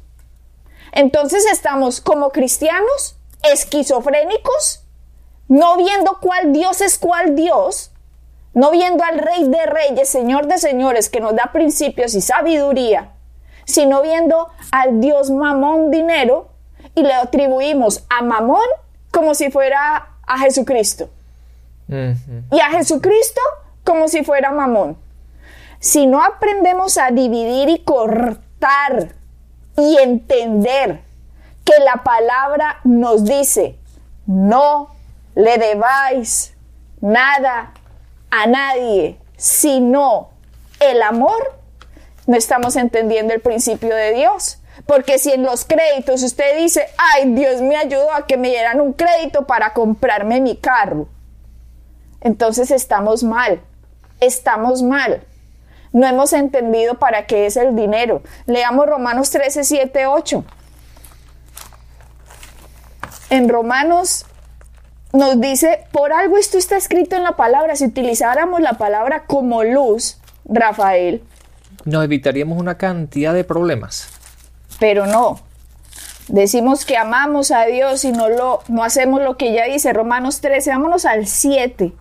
Entonces 0.92 1.44
estamos 1.52 2.02
como 2.02 2.30
cristianos 2.30 3.16
esquizofrénicos, 3.52 4.84
no 5.48 5.76
viendo 5.76 6.20
cuál 6.22 6.54
Dios 6.54 6.82
es 6.82 7.00
cuál 7.00 7.34
Dios, 7.34 7.92
no 8.54 8.70
viendo 8.70 9.04
al 9.04 9.18
Rey 9.18 9.50
de 9.50 9.66
Reyes, 9.66 10.08
Señor 10.08 10.46
de 10.46 10.60
Señores, 10.60 11.10
que 11.10 11.20
nos 11.20 11.36
da 11.36 11.50
principios 11.52 12.14
y 12.14 12.22
sabiduría, 12.22 13.14
sino 13.66 14.04
viendo 14.04 14.50
al 14.72 15.02
Dios 15.02 15.32
Mamón 15.32 15.90
dinero 15.90 16.50
y 16.94 17.02
le 17.02 17.14
atribuimos 17.16 18.04
a 18.12 18.22
Mamón 18.22 18.68
como 19.10 19.34
si 19.34 19.50
fuera 19.50 20.10
a 20.28 20.38
Jesucristo. 20.38 21.10
Y 21.88 22.60
a 22.60 22.70
Jesucristo 22.70 23.42
como 23.84 24.08
si 24.08 24.24
fuera 24.24 24.52
Mamón. 24.52 24.96
Si 25.86 26.08
no 26.08 26.24
aprendemos 26.24 26.98
a 26.98 27.12
dividir 27.12 27.70
y 27.70 27.78
cortar 27.84 29.14
y 29.78 29.98
entender 29.98 31.04
que 31.64 31.74
la 31.84 32.02
palabra 32.04 32.80
nos 32.84 33.24
dice, 33.24 33.78
no 34.26 34.90
le 35.36 35.60
debáis 35.60 36.56
nada 37.02 37.72
a 38.32 38.48
nadie, 38.48 39.20
sino 39.38 40.32
el 40.80 41.04
amor, 41.04 41.54
no 42.26 42.36
estamos 42.36 42.78
entendiendo 42.78 43.36
el 43.36 43.42
principio 43.42 43.94
de 43.94 44.14
Dios. 44.14 44.58
Porque 44.88 45.20
si 45.20 45.34
en 45.34 45.44
los 45.44 45.66
créditos 45.66 46.24
usted 46.24 46.58
dice, 46.58 46.88
ay, 46.98 47.32
Dios 47.36 47.62
me 47.62 47.78
ayudó 47.78 48.12
a 48.12 48.26
que 48.26 48.38
me 48.38 48.50
dieran 48.50 48.82
un 48.82 48.94
crédito 48.94 49.46
para 49.46 49.74
comprarme 49.74 50.42
mi 50.42 50.58
carro, 50.58 51.08
entonces 52.22 52.72
estamos 52.72 53.22
mal, 53.22 53.62
estamos 54.20 54.82
mal 54.82 55.24
no 55.96 56.06
hemos 56.06 56.34
entendido 56.34 56.96
para 56.96 57.26
qué 57.26 57.46
es 57.46 57.56
el 57.56 57.74
dinero. 57.74 58.22
Leamos 58.48 58.86
Romanos 58.86 59.30
13, 59.30 59.64
7, 59.64 60.08
8. 60.08 60.44
En 63.30 63.48
Romanos 63.48 64.26
nos 65.14 65.40
dice, 65.40 65.86
por 65.94 66.12
algo 66.12 66.38
esto 66.38 66.58
está 66.58 66.76
escrito 66.76 67.16
en 67.16 67.24
la 67.24 67.38
palabra, 67.38 67.78
si 67.78 67.86
utilizáramos 67.86 68.60
la 68.60 68.74
palabra 68.74 69.24
como 69.26 69.64
luz, 69.64 70.18
Rafael. 70.44 71.24
Nos 71.86 72.04
evitaríamos 72.04 72.60
una 72.60 72.78
cantidad 72.78 73.34
de 73.34 73.46
problemas. 73.46 74.10
Pero 74.82 75.06
no. 75.06 75.40
Decimos 76.28 76.84
que 76.84 76.98
amamos 76.98 77.52
a 77.52 77.68
Dios 77.68 78.04
y 78.04 78.12
no, 78.12 78.28
lo, 78.28 78.64
no 78.68 78.84
hacemos 78.84 79.22
lo 79.22 79.38
que 79.38 79.54
ya 79.54 79.64
dice 79.64 79.94
Romanos 79.94 80.42
13. 80.42 80.72
Vámonos 80.72 81.06
al 81.06 81.26
7. 81.26 81.94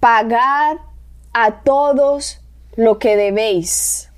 Pagad 0.00 0.78
a 1.34 1.60
todos 1.62 2.40
lo 2.76 2.98
que 2.98 3.16
debéis. 3.16 4.10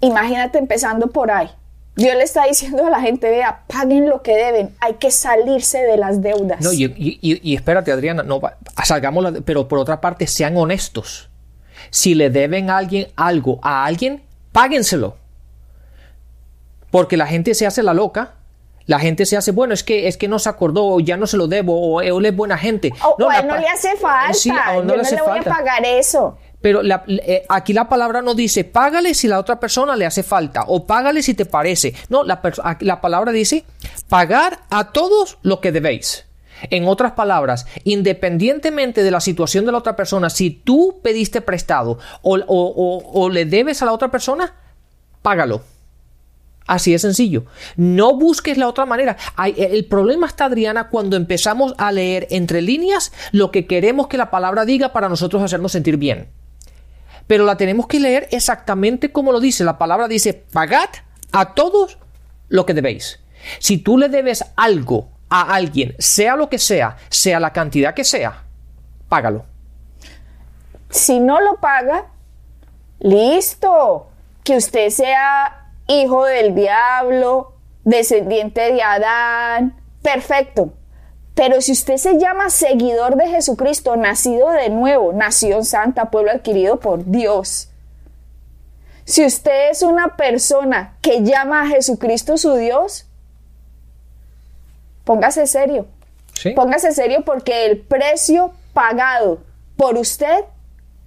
Imagínate 0.00 0.58
empezando 0.58 1.06
por 1.08 1.30
ahí. 1.30 1.48
Dios 1.94 2.16
le 2.16 2.24
está 2.24 2.46
diciendo 2.46 2.86
a 2.86 2.90
la 2.90 3.00
gente, 3.00 3.30
vea, 3.30 3.64
paguen 3.66 4.08
lo 4.08 4.22
que 4.22 4.34
deben, 4.34 4.74
hay 4.80 4.94
que 4.94 5.10
salirse 5.10 5.78
de 5.82 5.98
las 5.98 6.22
deudas. 6.22 6.60
No, 6.62 6.72
y, 6.72 7.54
espérate, 7.54 7.92
Adriana, 7.92 8.22
no, 8.22 8.40
salgamos, 8.82 9.40
pero 9.44 9.68
por 9.68 9.78
otra 9.78 10.00
parte, 10.00 10.26
sean 10.26 10.56
honestos. 10.56 11.28
Si 11.90 12.14
le 12.14 12.30
deben 12.30 12.70
a 12.70 12.78
alguien 12.78 13.08
algo 13.14 13.60
a 13.62 13.84
alguien, 13.84 14.22
páguenselo. 14.52 15.16
Porque 16.90 17.16
la 17.16 17.26
gente 17.26 17.54
se 17.54 17.66
hace 17.66 17.82
la 17.82 17.92
loca. 17.92 18.34
La 18.86 18.98
gente 18.98 19.26
se 19.26 19.36
hace, 19.36 19.52
bueno, 19.52 19.74
es 19.74 19.82
que, 19.82 20.08
es 20.08 20.16
que 20.16 20.28
no 20.28 20.38
se 20.38 20.48
acordó, 20.48 20.98
ya 21.00 21.16
no 21.16 21.26
se 21.26 21.36
lo 21.36 21.46
debo, 21.46 21.78
o 21.80 22.00
él 22.00 22.26
es 22.26 22.34
buena 22.34 22.58
gente. 22.58 22.92
O, 23.04 23.16
no, 23.18 23.42
no 23.42 23.58
le 23.58 23.68
hace 23.68 23.96
falta. 23.96 24.32
Yo 24.74 24.82
no 24.84 24.96
le, 24.96 25.22
voy 25.22 25.38
a 25.38 25.42
pagar 25.42 25.84
eso. 25.84 26.36
Pero 26.62 26.80
eh, 26.84 27.44
aquí 27.48 27.72
la 27.72 27.88
palabra 27.88 28.22
no 28.22 28.34
dice 28.34 28.64
págale 28.64 29.14
si 29.14 29.26
la 29.26 29.40
otra 29.40 29.58
persona 29.58 29.96
le 29.96 30.06
hace 30.06 30.22
falta 30.22 30.64
o 30.68 30.86
págale 30.86 31.22
si 31.22 31.34
te 31.34 31.44
parece. 31.44 31.92
No, 32.08 32.22
la, 32.22 32.40
la 32.80 33.00
palabra 33.00 33.32
dice 33.32 33.64
pagar 34.08 34.60
a 34.70 34.92
todos 34.92 35.38
lo 35.42 35.60
que 35.60 35.72
debéis. 35.72 36.26
En 36.70 36.86
otras 36.86 37.12
palabras, 37.12 37.66
independientemente 37.82 39.02
de 39.02 39.10
la 39.10 39.20
situación 39.20 39.66
de 39.66 39.72
la 39.72 39.78
otra 39.78 39.96
persona, 39.96 40.30
si 40.30 40.50
tú 40.50 41.00
pediste 41.02 41.40
prestado 41.40 41.98
o, 42.22 42.38
o 43.12 43.28
le 43.28 43.44
debes 43.44 43.82
a 43.82 43.86
la 43.86 43.92
otra 43.92 44.12
persona, 44.12 44.54
págalo. 45.22 45.62
Así 46.66 46.92
de 46.92 46.98
sencillo. 46.98 47.44
No 47.76 48.16
busques 48.16 48.56
la 48.56 48.68
otra 48.68 48.86
manera. 48.86 49.16
el 49.56 49.84
problema 49.86 50.26
está, 50.26 50.46
Adriana, 50.46 50.88
cuando 50.88 51.16
empezamos 51.16 51.74
a 51.78 51.92
leer 51.92 52.26
entre 52.30 52.62
líneas 52.62 53.12
lo 53.32 53.50
que 53.50 53.66
queremos 53.66 54.06
que 54.06 54.16
la 54.16 54.30
palabra 54.30 54.64
diga 54.64 54.92
para 54.92 55.08
nosotros 55.08 55.42
hacernos 55.42 55.72
sentir 55.72 55.96
bien 55.96 56.28
pero 57.26 57.44
la 57.44 57.56
tenemos 57.56 57.86
que 57.86 58.00
leer 58.00 58.28
exactamente 58.30 59.10
como 59.12 59.32
lo 59.32 59.40
dice. 59.40 59.64
La 59.64 59.78
palabra 59.78 60.08
dice, 60.08 60.34
pagad 60.34 60.88
a 61.32 61.54
todos 61.54 61.98
lo 62.48 62.66
que 62.66 62.74
debéis. 62.74 63.20
Si 63.58 63.78
tú 63.78 63.98
le 63.98 64.08
debes 64.08 64.44
algo 64.56 65.08
a 65.28 65.54
alguien, 65.54 65.94
sea 65.98 66.36
lo 66.36 66.48
que 66.48 66.58
sea, 66.58 66.96
sea 67.08 67.40
la 67.40 67.52
cantidad 67.52 67.94
que 67.94 68.04
sea, 68.04 68.44
págalo. 69.08 69.46
Si 70.90 71.20
no 71.20 71.40
lo 71.40 71.56
paga, 71.56 72.06
listo. 73.00 74.08
Que 74.44 74.56
usted 74.56 74.90
sea 74.90 75.61
hijo 76.00 76.24
del 76.24 76.54
diablo, 76.54 77.54
descendiente 77.84 78.72
de 78.72 78.82
Adán, 78.82 79.80
perfecto. 80.02 80.72
Pero 81.34 81.60
si 81.60 81.72
usted 81.72 81.96
se 81.96 82.18
llama 82.18 82.50
seguidor 82.50 83.16
de 83.16 83.28
Jesucristo, 83.28 83.96
nacido 83.96 84.50
de 84.50 84.68
nuevo, 84.68 85.12
nación 85.12 85.64
santa, 85.64 86.10
pueblo 86.10 86.30
adquirido 86.30 86.78
por 86.78 87.04
Dios, 87.06 87.68
si 89.04 89.24
usted 89.24 89.70
es 89.70 89.82
una 89.82 90.16
persona 90.16 90.96
que 91.00 91.22
llama 91.22 91.62
a 91.62 91.66
Jesucristo 91.66 92.36
su 92.36 92.54
Dios, 92.54 93.06
póngase 95.04 95.46
serio. 95.46 95.86
Póngase 96.54 96.92
serio 96.92 97.24
porque 97.24 97.66
el 97.66 97.80
precio 97.80 98.52
pagado 98.72 99.40
por 99.76 99.96
usted 99.96 100.44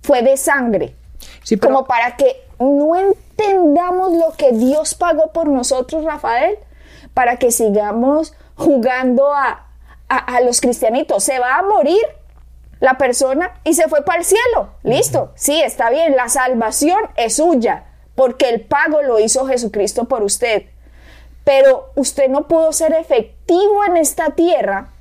fue 0.01 0.21
de 0.21 0.37
sangre. 0.37 0.95
Como 1.61 1.85
para 1.85 2.15
que 2.15 2.44
no 2.59 2.95
entendamos 2.95 4.13
lo 4.13 4.33
que 4.37 4.51
Dios 4.51 4.95
pagó 4.95 5.31
por 5.31 5.47
nosotros, 5.47 6.03
Rafael, 6.03 6.57
para 7.13 7.37
que 7.37 7.51
sigamos 7.51 8.33
jugando 8.55 9.33
a 9.33 9.65
a, 10.07 10.41
los 10.41 10.61
cristianitos. 10.61 11.23
Se 11.23 11.39
va 11.39 11.57
a 11.57 11.63
morir 11.63 12.01
la 12.79 12.97
persona 12.97 13.59
y 13.63 13.73
se 13.73 13.87
fue 13.87 14.03
para 14.03 14.19
el 14.19 14.25
cielo. 14.25 14.69
Listo. 14.83 15.31
Sí, 15.35 15.61
está 15.61 15.89
bien. 15.89 16.15
La 16.15 16.29
salvación 16.29 16.99
es 17.15 17.35
suya 17.35 17.85
porque 18.15 18.49
el 18.49 18.61
pago 18.61 19.01
lo 19.01 19.19
hizo 19.19 19.45
Jesucristo 19.47 20.05
por 20.05 20.23
usted. 20.23 20.63
Pero 21.43 21.91
usted 21.95 22.29
no 22.29 22.47
pudo 22.47 22.71
ser 22.71 22.93
efectivo 22.93 23.83
en 23.85 23.97
esta 23.97 24.31
tierra, 24.31 24.93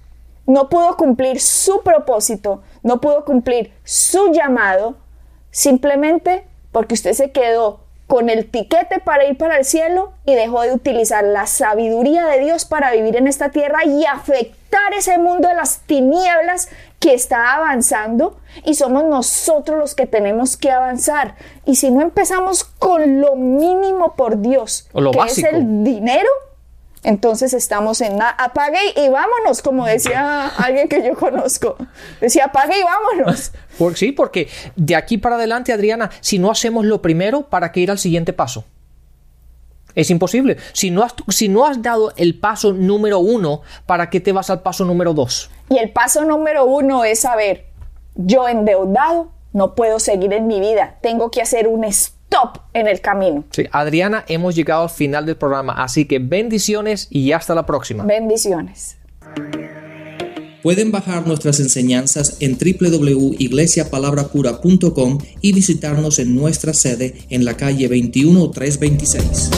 no 0.46 0.68
pudo 0.68 0.96
cumplir 0.96 1.40
su 1.40 1.82
propósito, 1.82 2.62
no 2.82 3.00
pudo 3.00 3.24
cumplir 3.24 3.72
su 3.82 4.30
llamado, 4.30 4.96
simplemente 5.50 6.46
porque 6.74 6.94
usted 6.94 7.12
se 7.12 7.30
quedó 7.30 7.78
con 8.08 8.28
el 8.28 8.50
tiquete 8.50 8.98
para 8.98 9.24
ir 9.24 9.38
para 9.38 9.56
el 9.56 9.64
cielo 9.64 10.12
y 10.26 10.34
dejó 10.34 10.62
de 10.62 10.72
utilizar 10.72 11.22
la 11.22 11.46
sabiduría 11.46 12.26
de 12.26 12.40
Dios 12.40 12.64
para 12.64 12.90
vivir 12.90 13.16
en 13.16 13.28
esta 13.28 13.50
tierra 13.50 13.84
y 13.84 14.04
afectar 14.04 14.92
ese 14.92 15.16
mundo 15.18 15.46
de 15.46 15.54
las 15.54 15.78
tinieblas 15.86 16.68
que 16.98 17.14
está 17.14 17.54
avanzando 17.54 18.36
y 18.64 18.74
somos 18.74 19.04
nosotros 19.04 19.78
los 19.78 19.94
que 19.94 20.06
tenemos 20.06 20.56
que 20.56 20.72
avanzar. 20.72 21.36
Y 21.64 21.76
si 21.76 21.92
no 21.92 22.02
empezamos 22.02 22.64
con 22.64 23.20
lo 23.20 23.36
mínimo 23.36 24.14
por 24.16 24.40
Dios, 24.40 24.88
que 24.92 25.20
es 25.26 25.38
el 25.44 25.84
dinero, 25.84 26.28
entonces 27.04 27.52
estamos 27.52 28.00
en 28.00 28.20
apague 28.20 28.78
y 28.96 29.08
vámonos, 29.08 29.62
como 29.62 29.86
decía 29.86 30.48
alguien 30.48 30.88
que 30.88 31.04
yo 31.04 31.14
conozco. 31.14 31.76
Decía 32.20 32.46
apague 32.46 32.80
y 32.80 32.82
vámonos. 32.82 33.52
sí, 33.94 34.12
porque 34.12 34.48
de 34.74 34.96
aquí 34.96 35.18
para 35.18 35.36
adelante, 35.36 35.72
Adriana, 35.72 36.10
si 36.20 36.38
no 36.38 36.50
hacemos 36.50 36.84
lo 36.84 37.02
primero, 37.02 37.42
¿para 37.42 37.72
qué 37.72 37.80
ir 37.80 37.90
al 37.90 37.98
siguiente 37.98 38.32
paso? 38.32 38.64
Es 39.94 40.10
imposible. 40.10 40.56
Si 40.72 40.90
no, 40.90 41.02
has, 41.02 41.14
si 41.28 41.48
no 41.48 41.66
has 41.66 41.80
dado 41.82 42.12
el 42.16 42.38
paso 42.40 42.72
número 42.72 43.18
uno, 43.20 43.60
¿para 43.86 44.10
qué 44.10 44.20
te 44.20 44.32
vas 44.32 44.50
al 44.50 44.62
paso 44.62 44.84
número 44.84 45.14
dos? 45.14 45.50
Y 45.68 45.78
el 45.78 45.92
paso 45.92 46.24
número 46.24 46.64
uno 46.64 47.04
es 47.04 47.20
saber, 47.20 47.66
yo 48.14 48.48
endeudado 48.48 49.30
no 49.52 49.74
puedo 49.74 50.00
seguir 50.00 50.32
en 50.32 50.46
mi 50.46 50.58
vida. 50.58 50.98
Tengo 51.00 51.30
que 51.30 51.42
hacer 51.42 51.68
un 51.68 51.84
stop 52.34 52.58
en 52.72 52.88
el 52.88 53.00
camino. 53.00 53.44
Sí, 53.50 53.66
Adriana, 53.70 54.24
hemos 54.28 54.56
llegado 54.56 54.84
al 54.84 54.90
final 54.90 55.26
del 55.26 55.36
programa, 55.36 55.74
así 55.74 56.06
que 56.06 56.18
bendiciones 56.18 57.06
y 57.10 57.30
hasta 57.32 57.54
la 57.54 57.64
próxima. 57.64 58.04
Bendiciones. 58.04 58.96
Pueden 60.62 60.90
bajar 60.90 61.26
nuestras 61.26 61.60
enseñanzas 61.60 62.38
en 62.40 62.56
www.iglesiapalabracura.com 62.56 65.18
y 65.42 65.52
visitarnos 65.52 66.18
en 66.18 66.34
nuestra 66.34 66.72
sede 66.72 67.26
en 67.28 67.44
la 67.44 67.54
calle 67.56 67.86
21326. 67.88 69.50